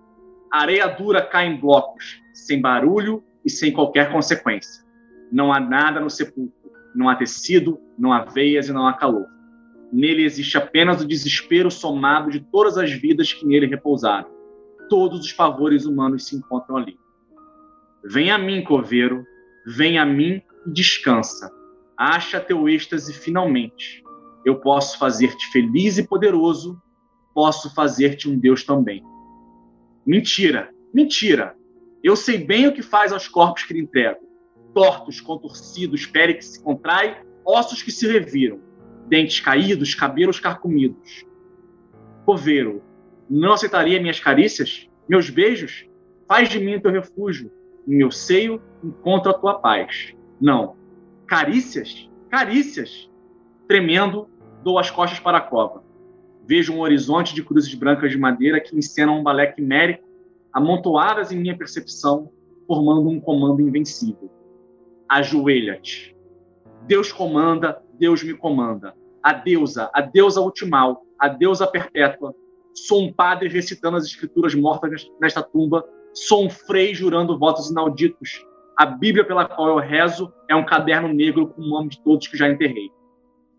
A 0.53 0.63
areia 0.63 0.87
dura 0.87 1.23
cai 1.23 1.47
em 1.47 1.57
blocos, 1.57 2.21
sem 2.33 2.61
barulho 2.61 3.23
e 3.45 3.51
sem 3.51 3.73
qualquer 3.73 4.13
consequência. 4.13 4.85
Não 5.33 5.53
há 5.53 5.59
nada 5.59 6.01
no 6.01 6.09
sepulcro 6.09 6.67
não 6.97 7.11
há 7.11 7.15
tecido, 7.15 7.79
não 7.99 8.13
há 8.13 8.25
veias 8.25 8.69
e 8.69 8.73
não 8.73 8.87
há 8.87 8.95
calor. 8.95 9.27
Nele 9.93 10.25
existe 10.25 10.57
apenas 10.57 11.03
o 11.03 11.07
desespero 11.07 11.71
somado 11.71 12.31
de 12.31 12.41
todas 12.41 12.79
as 12.79 12.91
vidas 12.91 13.33
que 13.33 13.47
nele 13.47 13.67
repousaram. 13.67 14.29
Todos 14.89 15.21
os 15.21 15.31
favores 15.31 15.85
humanos 15.85 16.27
se 16.27 16.37
encontram 16.37 16.79
ali. 16.79 16.97
Vem 18.03 18.31
a 18.31 18.39
mim, 18.39 18.65
coveiro, 18.65 19.25
vem 19.67 19.99
a 19.99 20.07
mim 20.07 20.41
e 20.67 20.71
descansa. 20.71 21.53
Acha 21.97 22.41
teu 22.41 22.69
êxtase 22.69 23.13
finalmente. 23.13 24.03
Eu 24.45 24.61
posso 24.61 24.99
fazer-te 24.99 25.51
feliz 25.51 25.99
e 25.99 26.07
poderoso, 26.07 26.81
posso 27.35 27.75
fazer-te 27.75 28.29
um 28.29 28.39
Deus 28.39 28.65
também. 28.65 29.03
Mentira, 30.07 30.71
mentira. 30.95 31.57
Eu 32.03 32.15
sei 32.15 32.39
bem 32.39 32.67
o 32.67 32.73
que 32.73 32.83
faz 32.83 33.13
aos 33.13 33.27
corpos 33.27 33.65
que 33.65 33.75
lhe 33.75 33.81
entrego 33.81 34.27
tortos, 34.77 35.23
contorcidos, 35.23 36.05
pele 36.05 36.35
que 36.35 36.45
se 36.45 36.63
contrai, 36.63 37.23
ossos 37.47 37.83
que 37.83 37.91
se 37.91 38.07
reviram, 38.07 38.61
dentes 39.09 39.41
caídos, 39.41 39.95
cabelos 39.95 40.39
carcomidos. 40.39 41.25
Coveiro, 42.27 42.83
não 43.29 43.55
aceitaria 43.55 43.99
minhas 43.99 44.21
carícias? 44.21 44.87
Meus 45.09 45.31
beijos? 45.31 45.89
Faz 46.29 46.51
de 46.51 46.61
mim 46.61 46.79
teu 46.79 46.91
refúgio. 46.91 47.51
Em 47.89 47.97
meu 47.97 48.11
seio 48.11 48.61
encontro 48.85 49.31
a 49.31 49.35
tua 49.35 49.55
paz. 49.59 50.15
Não. 50.39 50.77
Carícias? 51.27 52.11
Carícias. 52.31 53.11
Tremendo, 53.69 54.29
dou 54.63 54.79
as 54.79 54.91
costas 54.91 55.19
para 55.19 55.39
a 55.39 55.41
cova. 55.41 55.83
Vejo 56.47 56.73
um 56.73 56.81
horizonte 56.81 57.35
de 57.35 57.43
cruzes 57.43 57.75
brancas 57.75 58.11
de 58.11 58.19
madeira 58.19 58.61
que 58.61 58.77
encenam 58.77 59.19
um 59.19 59.23
balé 59.23 59.47
quimérico, 59.49 60.05
amontoadas 60.53 61.33
em 61.33 61.37
minha 61.37 61.57
percepção, 61.57 62.31
formando 62.67 63.09
um 63.09 63.21
comando 63.21 63.61
invencível 63.61 64.31
ajoelha-te. 65.09 66.17
Deus 66.83 67.13
comanda, 67.13 67.81
Deus 67.99 68.23
me 68.23 68.35
comanda. 68.35 68.95
A 69.23 69.33
deusa, 69.33 69.91
a 69.93 70.01
deusa 70.01 70.41
ultimal, 70.41 71.03
a 71.19 71.29
deusa 71.29 71.67
perpétua. 71.67 72.35
Sou 72.75 73.03
um 73.03 73.13
padre 73.13 73.49
recitando 73.49 73.97
as 73.97 74.05
escrituras 74.05 74.55
mortas 74.55 75.11
nesta 75.21 75.43
tumba. 75.43 75.85
Sou 76.13 76.45
um 76.45 76.51
frei 76.51 76.95
jurando 76.95 77.39
votos 77.39 77.71
inauditos. 77.71 78.45
A 78.77 78.85
Bíblia 78.85 79.25
pela 79.25 79.47
qual 79.47 79.69
eu 79.69 79.79
rezo 79.79 80.31
é 80.51 80.55
um 80.55 80.67
caderno 80.67 81.09
negro 81.09 81.49
com 81.49 81.63
o 81.63 81.67
nome 81.67 81.89
de 81.89 82.05
todos 82.05 82.29
que 82.29 82.37
já 82.37 82.47
enterrei. 82.47 82.91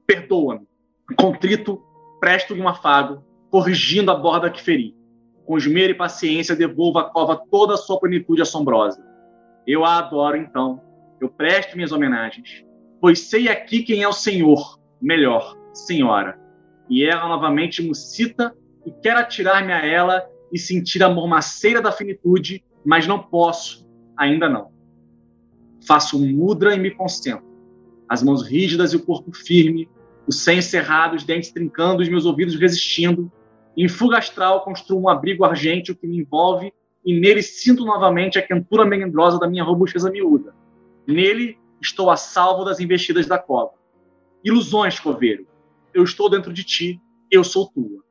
Perdoa-me. 0.06 0.67
Contrito, 1.15 1.82
presto-lhe 2.19 2.62
um 2.62 2.67
afago, 2.67 3.23
corrigindo 3.49 4.12
a 4.12 4.15
borda 4.15 4.51
que 4.51 4.62
feri. 4.62 4.95
Com 5.43 5.58
esmero 5.58 5.91
e 5.91 5.95
paciência, 5.95 6.56
devolvo 6.56 6.99
à 6.99 7.10
cova 7.10 7.41
toda 7.49 7.73
a 7.73 7.77
sua 7.77 7.99
plenitude 7.99 8.43
assombrosa. 8.43 9.03
Eu 9.65 9.84
a 9.84 9.97
adoro, 9.97 10.38
então, 10.38 10.80
eu 11.19 11.30
presto 11.30 11.75
minhas 11.75 11.91
homenagens, 11.91 12.63
pois 13.01 13.21
sei 13.21 13.49
aqui 13.49 13.82
quem 13.82 14.03
é 14.03 14.08
o 14.08 14.13
Senhor, 14.13 14.80
melhor, 15.01 15.58
Senhora. 15.73 16.39
E 16.88 17.03
ela 17.03 17.27
novamente 17.27 17.82
me 17.82 17.95
cita 17.95 18.56
e 18.86 18.91
quer 18.91 19.17
atirar-me 19.17 19.73
a 19.73 19.84
ela 19.84 20.23
e 20.53 20.60
sentir 20.60 21.03
a 21.03 21.10
mormaceira 21.10 21.82
da 21.82 21.91
finitude, 21.91 22.63
mas 22.86 23.08
não 23.08 23.17
posso, 23.17 23.89
ainda 24.15 24.47
não. 24.47 24.77
Faço 25.88 26.21
um 26.21 26.28
mudra 26.34 26.76
e 26.76 26.80
me 26.80 26.91
concentro. 26.91 27.47
As 28.10 28.21
mãos 28.21 28.45
rígidas 28.45 28.91
e 28.91 28.97
o 28.97 29.06
corpo 29.06 29.32
firme, 29.34 29.89
os 30.28 30.43
seios 30.43 30.65
cerrados, 30.65 31.21
os 31.21 31.23
dentes 31.26 31.50
trincando, 31.50 32.02
os 32.04 32.10
meus 32.10 32.26
ouvidos 32.26 32.56
resistindo. 32.56 33.32
Em 33.78 33.88
fuga 33.88 34.17
astral, 34.17 34.65
construo 34.65 35.02
um 35.02 35.08
abrigo 35.08 35.45
argênteo 35.45 35.95
que 35.95 36.06
me 36.06 36.17
envolve 36.17 36.73
e 37.06 37.17
nele 37.17 37.41
sinto 37.41 37.86
novamente 37.86 38.38
a 38.38 38.41
quentura 38.45 38.86
melindrosa 38.86 39.39
da 39.39 39.47
minha 39.47 39.63
robusteza 39.63 40.12
miúda. 40.12 40.54
Nele 41.08 41.58
estou 41.82 42.12
a 42.12 42.17
salvo 42.17 42.65
das 42.65 42.82
investidas 42.82 43.26
da 43.26 43.39
cova. 43.39 43.71
Ilusões, 44.43 45.00
coveiro. 45.00 45.47
Eu 45.93 46.04
estou 46.04 46.30
dentro 46.30 46.52
de 46.52 46.65
ti, 46.65 47.00
eu 47.32 47.45
sou 47.45 47.65
tua. 47.65 48.04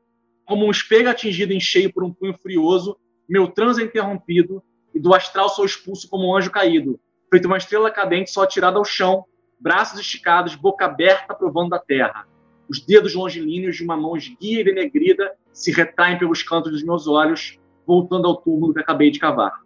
Como 0.47 0.65
um 0.65 0.71
espelho 0.71 1.11
atingido 1.11 1.53
em 1.53 1.61
cheio 1.61 1.93
por 1.93 2.03
um 2.03 2.13
punho 2.13 2.33
furioso, 2.39 2.97
meu 3.29 3.49
transe 3.49 3.83
é 3.83 3.85
interrompido 3.85 4.63
e 4.95 4.99
do 4.99 5.15
astral 5.15 5.51
sou 5.51 5.67
expulso 5.67 6.09
como 6.09 6.31
um 6.31 6.35
anjo 6.35 6.51
caído, 6.51 6.99
feito 7.31 7.47
uma 7.47 7.57
estrela 7.57 7.91
cadente 7.91 8.31
só 8.31 8.43
atirada 8.43 8.79
ao 8.79 8.85
chão, 8.85 9.25
braços 9.59 10.01
esticados, 10.01 10.55
boca 10.55 10.85
aberta, 10.85 11.35
provando 11.35 11.71
da 11.71 11.79
terra. 11.79 12.27
Os 12.69 12.81
dedos 12.81 13.15
longilíneos 13.15 13.77
de 13.77 13.85
uma 13.85 13.97
mão 13.97 14.17
esguia 14.17 14.61
e 14.61 14.65
denegrida 14.65 15.33
se 15.53 15.71
retraem 15.73 16.19
pelos 16.19 16.43
cantos 16.43 16.73
dos 16.73 16.83
meus 16.83 17.07
olhos, 17.07 17.59
voltando 17.87 18.27
ao 18.27 18.37
túmulo 18.37 18.75
que 18.75 18.81
acabei 18.81 19.11
de 19.11 19.19
cavar. 19.19 19.63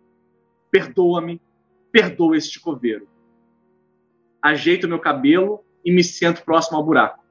Perdoa-me, 0.71 1.41
perdoa 1.91 2.37
este 2.37 2.61
coveiro 2.61 3.09
ajeito 4.43 4.89
meu 4.89 4.99
cabelo 4.99 5.65
e 5.85 5.93
me 5.93 6.03
sento 6.03 6.45
próximo 6.45 6.79
ao 6.79 6.85
buraco. 6.85 7.23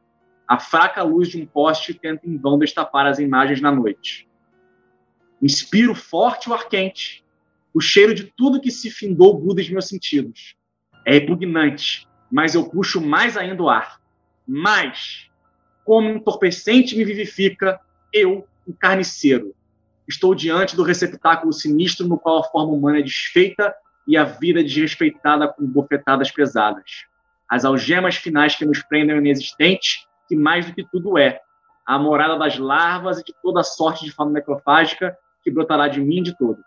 A 0.48 0.60
fraca 0.60 1.04
luz 1.04 1.30
de 1.30 1.42
um 1.42 1.46
poste 1.46 1.94
tenta 1.94 2.28
em 2.28 2.38
vão 2.38 2.58
destapar 2.58 3.06
as 3.06 3.20
imagens 3.20 3.62
na 3.62 3.72
noite. 3.72 4.28
Inspiro 5.42 5.96
forte 5.96 6.50
o 6.50 6.54
ar 6.54 6.68
quente, 6.68 7.24
o 7.80 7.82
cheiro 7.82 8.14
de 8.14 8.26
tudo 8.26 8.60
que 8.60 8.70
se 8.70 8.92
findou 8.92 9.40
gruda 9.40 9.62
em 9.62 9.72
meus 9.72 9.88
sentidos. 9.88 10.54
É 11.08 11.14
repugnante, 11.14 12.06
mas 12.30 12.54
eu 12.54 12.70
puxo 12.70 13.00
mais 13.00 13.38
ainda 13.38 13.64
o 13.64 13.70
ar. 13.70 14.02
Mais, 14.46 15.30
como 15.86 16.10
entorpecente 16.10 16.98
me 16.98 17.06
vivifica, 17.06 17.80
eu, 18.12 18.46
o 18.68 18.74
carniceiro. 18.74 19.56
Estou 20.06 20.36
diante 20.36 20.76
do 20.76 20.84
receptáculo 20.84 21.54
sinistro 21.54 22.06
no 22.06 22.20
qual 22.20 22.40
a 22.40 22.44
forma 22.44 22.74
humana 22.74 23.00
é 23.00 23.02
desfeita 23.02 23.74
e 24.06 24.18
a 24.18 24.26
vida 24.26 24.62
desrespeitada 24.62 25.48
com 25.48 25.66
bofetadas 25.66 26.30
pesadas. 26.30 27.06
As 27.48 27.64
algemas 27.64 28.18
finais 28.18 28.58
que 28.58 28.66
nos 28.66 28.84
prendem 28.84 29.16
ao 29.16 29.22
inexistente, 29.22 30.06
que 30.28 30.36
mais 30.36 30.66
do 30.66 30.74
que 30.74 30.84
tudo 30.84 31.18
é, 31.18 31.40
a 31.86 31.98
morada 31.98 32.38
das 32.38 32.58
larvas 32.58 33.20
e 33.20 33.24
de 33.24 33.34
toda 33.42 33.64
sorte 33.64 34.04
de 34.04 34.12
fauna 34.12 34.34
necrofágica 34.34 35.18
que 35.42 35.50
brotará 35.50 35.88
de 35.88 36.02
mim 36.02 36.18
e 36.18 36.24
de 36.24 36.38
todos. 36.38 36.66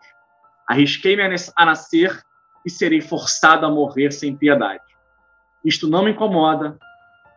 Arrisquei-me 0.68 1.22
a 1.57 1.66
nascer 1.66 2.22
e 2.64 2.70
serei 2.70 3.01
forçado 3.01 3.66
a 3.66 3.70
morrer 3.70 4.12
sem 4.12 4.37
piedade. 4.37 4.83
Isto 5.64 5.88
não 5.88 6.05
me 6.05 6.12
incomoda. 6.12 6.79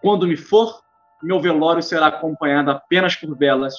Quando 0.01 0.27
me 0.27 0.37
for, 0.37 0.81
meu 1.21 1.39
velório 1.39 1.81
será 1.81 2.07
acompanhado 2.07 2.71
apenas 2.71 3.15
por 3.15 3.35
velas. 3.37 3.75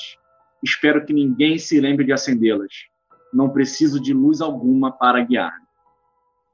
Espero 0.63 1.05
que 1.05 1.13
ninguém 1.13 1.59
se 1.59 1.81
lembre 1.81 2.05
de 2.05 2.13
acendê-las. 2.13 2.73
Não 3.33 3.49
preciso 3.49 4.01
de 4.01 4.13
luz 4.13 4.41
alguma 4.41 4.91
para 4.91 5.21
guiar 5.23 5.67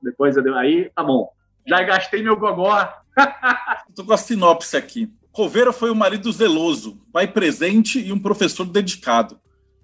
depois 0.03 0.37
aí 0.37 0.91
tá 0.95 1.03
bom. 1.03 1.31
Já 1.67 1.83
gastei 1.83 2.23
meu 2.23 2.37
gogó. 2.37 2.89
Estou 3.89 4.05
com 4.05 4.13
a 4.13 4.17
sinopse 4.17 4.77
aqui. 4.77 5.11
Coveira 5.31 5.73
foi 5.73 5.91
um 5.91 5.95
marido 5.95 6.31
zeloso, 6.31 7.01
pai 7.13 7.27
presente 7.27 7.99
e 7.99 8.13
um 8.13 8.19
professor 8.19 8.67
dedicado. 8.67 9.41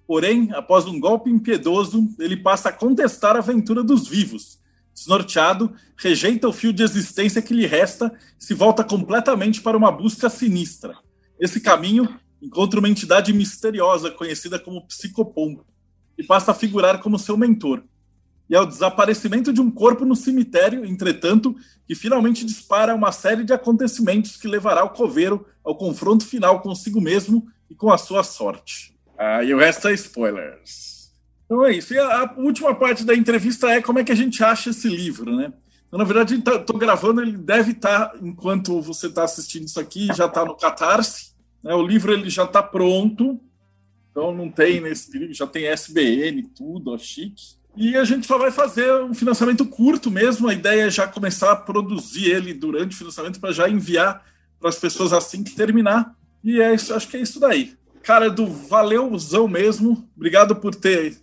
Porém, 0.09 0.51
após 0.53 0.87
um 0.87 0.99
golpe 0.99 1.29
impiedoso, 1.29 2.09
ele 2.19 2.39
passa 2.39 2.71
a 2.71 2.73
contestar 2.73 3.37
a 3.37 3.41
aventura 3.41 3.85
dos 3.85 4.09
vivos. 4.09 4.59
Desnorteado, 4.95 5.71
rejeita 5.99 6.49
o 6.49 6.53
fio 6.53 6.73
de 6.73 6.83
existência 6.83 7.43
que 7.43 7.53
lhe 7.53 7.67
resta 7.67 8.11
e 8.41 8.43
se 8.43 8.55
volta 8.55 8.83
completamente 8.83 9.61
para 9.61 9.77
uma 9.77 9.93
busca 9.93 10.31
sinistra. 10.31 10.97
Esse 11.39 11.61
caminho 11.61 12.09
encontra 12.41 12.81
uma 12.81 12.89
entidade 12.89 13.35
misteriosa 13.35 14.11
conhecida 14.11 14.59
como 14.59 14.87
Psicopom 14.87 15.61
e 16.17 16.25
passa 16.25 16.53
a 16.53 16.55
figurar 16.55 17.03
como 17.03 17.19
seu 17.19 17.37
mentor. 17.37 17.83
E 18.49 18.57
é 18.57 18.61
o 18.63 18.65
desaparecimento 18.65 19.53
de 19.53 19.61
um 19.61 19.71
corpo 19.71 20.07
no 20.07 20.17
cemitério, 20.17 20.87
entretanto, 20.87 21.55
que 21.87 21.95
finalmente 21.95 22.47
dispara 22.47 22.95
uma 22.95 23.13
série 23.13 23.45
de 23.45 23.53
acontecimentos 23.53 24.39
que 24.39 24.49
levará 24.49 24.83
o 24.85 24.89
coveiro 24.89 25.45
ao 25.63 25.77
confronto 25.77 26.25
final 26.25 26.63
consigo 26.63 26.99
mesmo 26.99 27.47
e 27.69 27.75
com 27.75 27.93
a 27.93 27.99
sua 27.99 28.25
sorte. 28.25 28.97
Ah, 29.19 29.43
e 29.43 29.53
o 29.53 29.59
resto 29.59 29.89
é 29.89 29.95
spoilers. 29.95 31.13
Então 31.45 31.65
é 31.65 31.73
isso. 31.73 31.93
E 31.93 31.99
a, 31.99 32.23
a 32.23 32.35
última 32.37 32.75
parte 32.75 33.05
da 33.05 33.15
entrevista 33.15 33.69
é 33.69 33.83
como 33.83 33.99
é 33.99 34.05
que 34.05 34.13
a 34.13 34.15
gente 34.15 34.43
acha 34.45 34.71
esse 34.71 34.89
livro, 34.89 35.35
né? 35.35 35.53
Então, 35.89 35.99
na 35.99 36.05
verdade, 36.05 36.35
estou 36.35 36.61
tá, 36.61 36.79
gravando, 36.79 37.23
ele 37.23 37.37
deve 37.37 37.73
estar, 37.73 38.11
tá, 38.11 38.19
enquanto 38.21 38.81
você 38.81 39.07
está 39.07 39.25
assistindo 39.25 39.67
isso 39.67 39.81
aqui, 39.81 40.07
já 40.15 40.27
está 40.27 40.45
no 40.45 40.55
Catarse. 40.55 41.33
Né? 41.63 41.75
O 41.75 41.83
livro 41.83 42.13
ele 42.13 42.29
já 42.29 42.45
está 42.45 42.63
pronto, 42.63 43.41
então 44.11 44.35
não 44.35 44.51
tem 44.51 44.81
nesse 44.81 45.11
perigo, 45.11 45.33
já 45.33 45.47
tem 45.47 45.67
SBN, 45.67 46.43
tudo, 46.55 46.93
ó, 46.93 46.99
chique. 46.99 47.57
E 47.75 47.97
a 47.97 48.05
gente 48.05 48.27
só 48.27 48.37
vai 48.37 48.51
fazer 48.51 48.93
um 49.03 49.15
financiamento 49.15 49.65
curto 49.65 50.11
mesmo. 50.11 50.49
A 50.49 50.53
ideia 50.53 50.83
é 50.83 50.91
já 50.91 51.07
começar 51.07 51.53
a 51.53 51.57
produzir 51.57 52.27
ele 52.27 52.53
durante 52.53 52.95
o 52.95 52.99
financiamento 52.99 53.41
para 53.41 53.53
já 53.53 53.69
enviar 53.69 54.25
para 54.61 54.69
as 54.69 54.79
pessoas 54.79 55.13
assim 55.13 55.43
que 55.43 55.55
terminar. 55.55 56.15
E 56.43 56.61
é 56.61 56.75
isso, 56.75 56.93
acho 56.93 57.09
que 57.09 57.17
é 57.17 57.21
isso 57.21 57.39
daí. 57.41 57.77
Cara, 58.03 58.31
do 58.31 58.47
valeuzão 58.47 59.49
mesmo. 59.49 60.09
Obrigado 60.17 60.57
por 60.57 60.75
ter 60.75 61.17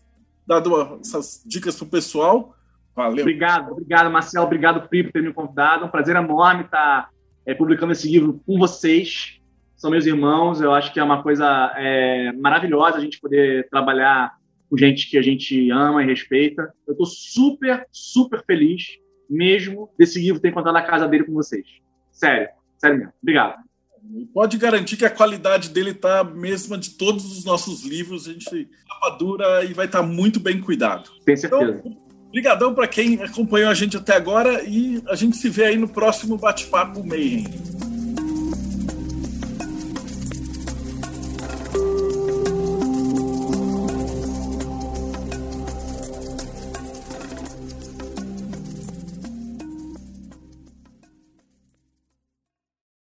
dado 0.46 1.00
essas 1.02 1.44
dicas 1.46 1.76
pro 1.76 1.88
pessoal. 1.88 2.56
Valeu. 2.96 3.22
Obrigado, 3.22 3.72
obrigado, 3.72 4.12
Marcelo. 4.12 4.46
Obrigado, 4.46 4.88
Pri, 4.88 5.04
por 5.04 5.12
ter 5.12 5.22
me 5.22 5.34
convidado. 5.34 5.86
Um 5.86 5.90
prazer 5.90 6.16
enorme 6.16 6.64
estar 6.64 7.10
é, 7.46 7.54
publicando 7.54 7.92
esse 7.92 8.10
livro 8.10 8.42
com 8.46 8.58
vocês 8.58 9.42
são 9.76 9.92
meus 9.92 10.06
irmãos. 10.06 10.62
Eu 10.62 10.74
acho 10.74 10.94
que 10.94 11.00
é 11.00 11.04
uma 11.04 11.22
coisa 11.22 11.74
é, 11.76 12.32
maravilhosa 12.34 12.98
a 12.98 13.02
gente 13.02 13.20
poder 13.20 13.68
trabalhar 13.70 14.34
com 14.70 14.78
gente 14.78 15.10
que 15.10 15.18
a 15.18 15.22
gente 15.22 15.70
ama 15.72 16.02
e 16.02 16.06
respeita. 16.06 16.74
Eu 16.88 16.94
estou 16.94 17.06
super, 17.06 17.86
super 17.92 18.44
feliz 18.46 18.84
mesmo 19.30 19.90
desse 19.98 20.20
livro 20.20 20.42
ter 20.42 20.50
encontrado 20.50 20.76
a 20.76 20.82
casa 20.82 21.08
dele 21.08 21.26
com 21.26 21.34
vocês. 21.34 21.66
Sério, 22.12 22.50
sério 22.78 22.98
mesmo. 22.98 23.14
Obrigado. 23.22 23.56
Pode 24.34 24.58
garantir 24.58 24.98
que 24.98 25.06
a 25.06 25.10
qualidade 25.10 25.70
dele 25.70 25.92
está 25.92 26.20
a 26.20 26.24
mesma 26.24 26.78
de 26.78 26.92
todos 26.92 27.26
os 27.26 27.44
nossos 27.46 27.84
livros. 27.84 28.28
A 28.28 28.34
gente 28.34 28.70
capa 28.88 29.18
dura 29.18 29.64
e 29.64 29.74
vai 29.74 29.86
estar 29.86 30.02
tá 30.02 30.06
muito 30.06 30.40
bem 30.40 30.60
cuidado. 30.60 31.10
Tenho 31.26 31.38
certeza. 31.38 31.82
Então, 31.86 32.06
Obrigadão 32.36 32.74
para 32.74 32.86
quem 32.86 33.22
acompanhou 33.24 33.70
a 33.70 33.74
gente 33.74 33.96
até 33.96 34.14
agora 34.14 34.62
e 34.66 35.02
a 35.08 35.16
gente 35.16 35.38
se 35.38 35.48
vê 35.48 35.68
aí 35.68 35.78
no 35.78 35.88
próximo 35.88 36.38
bate-papo 36.38 37.02
Mayhem. 37.02 37.46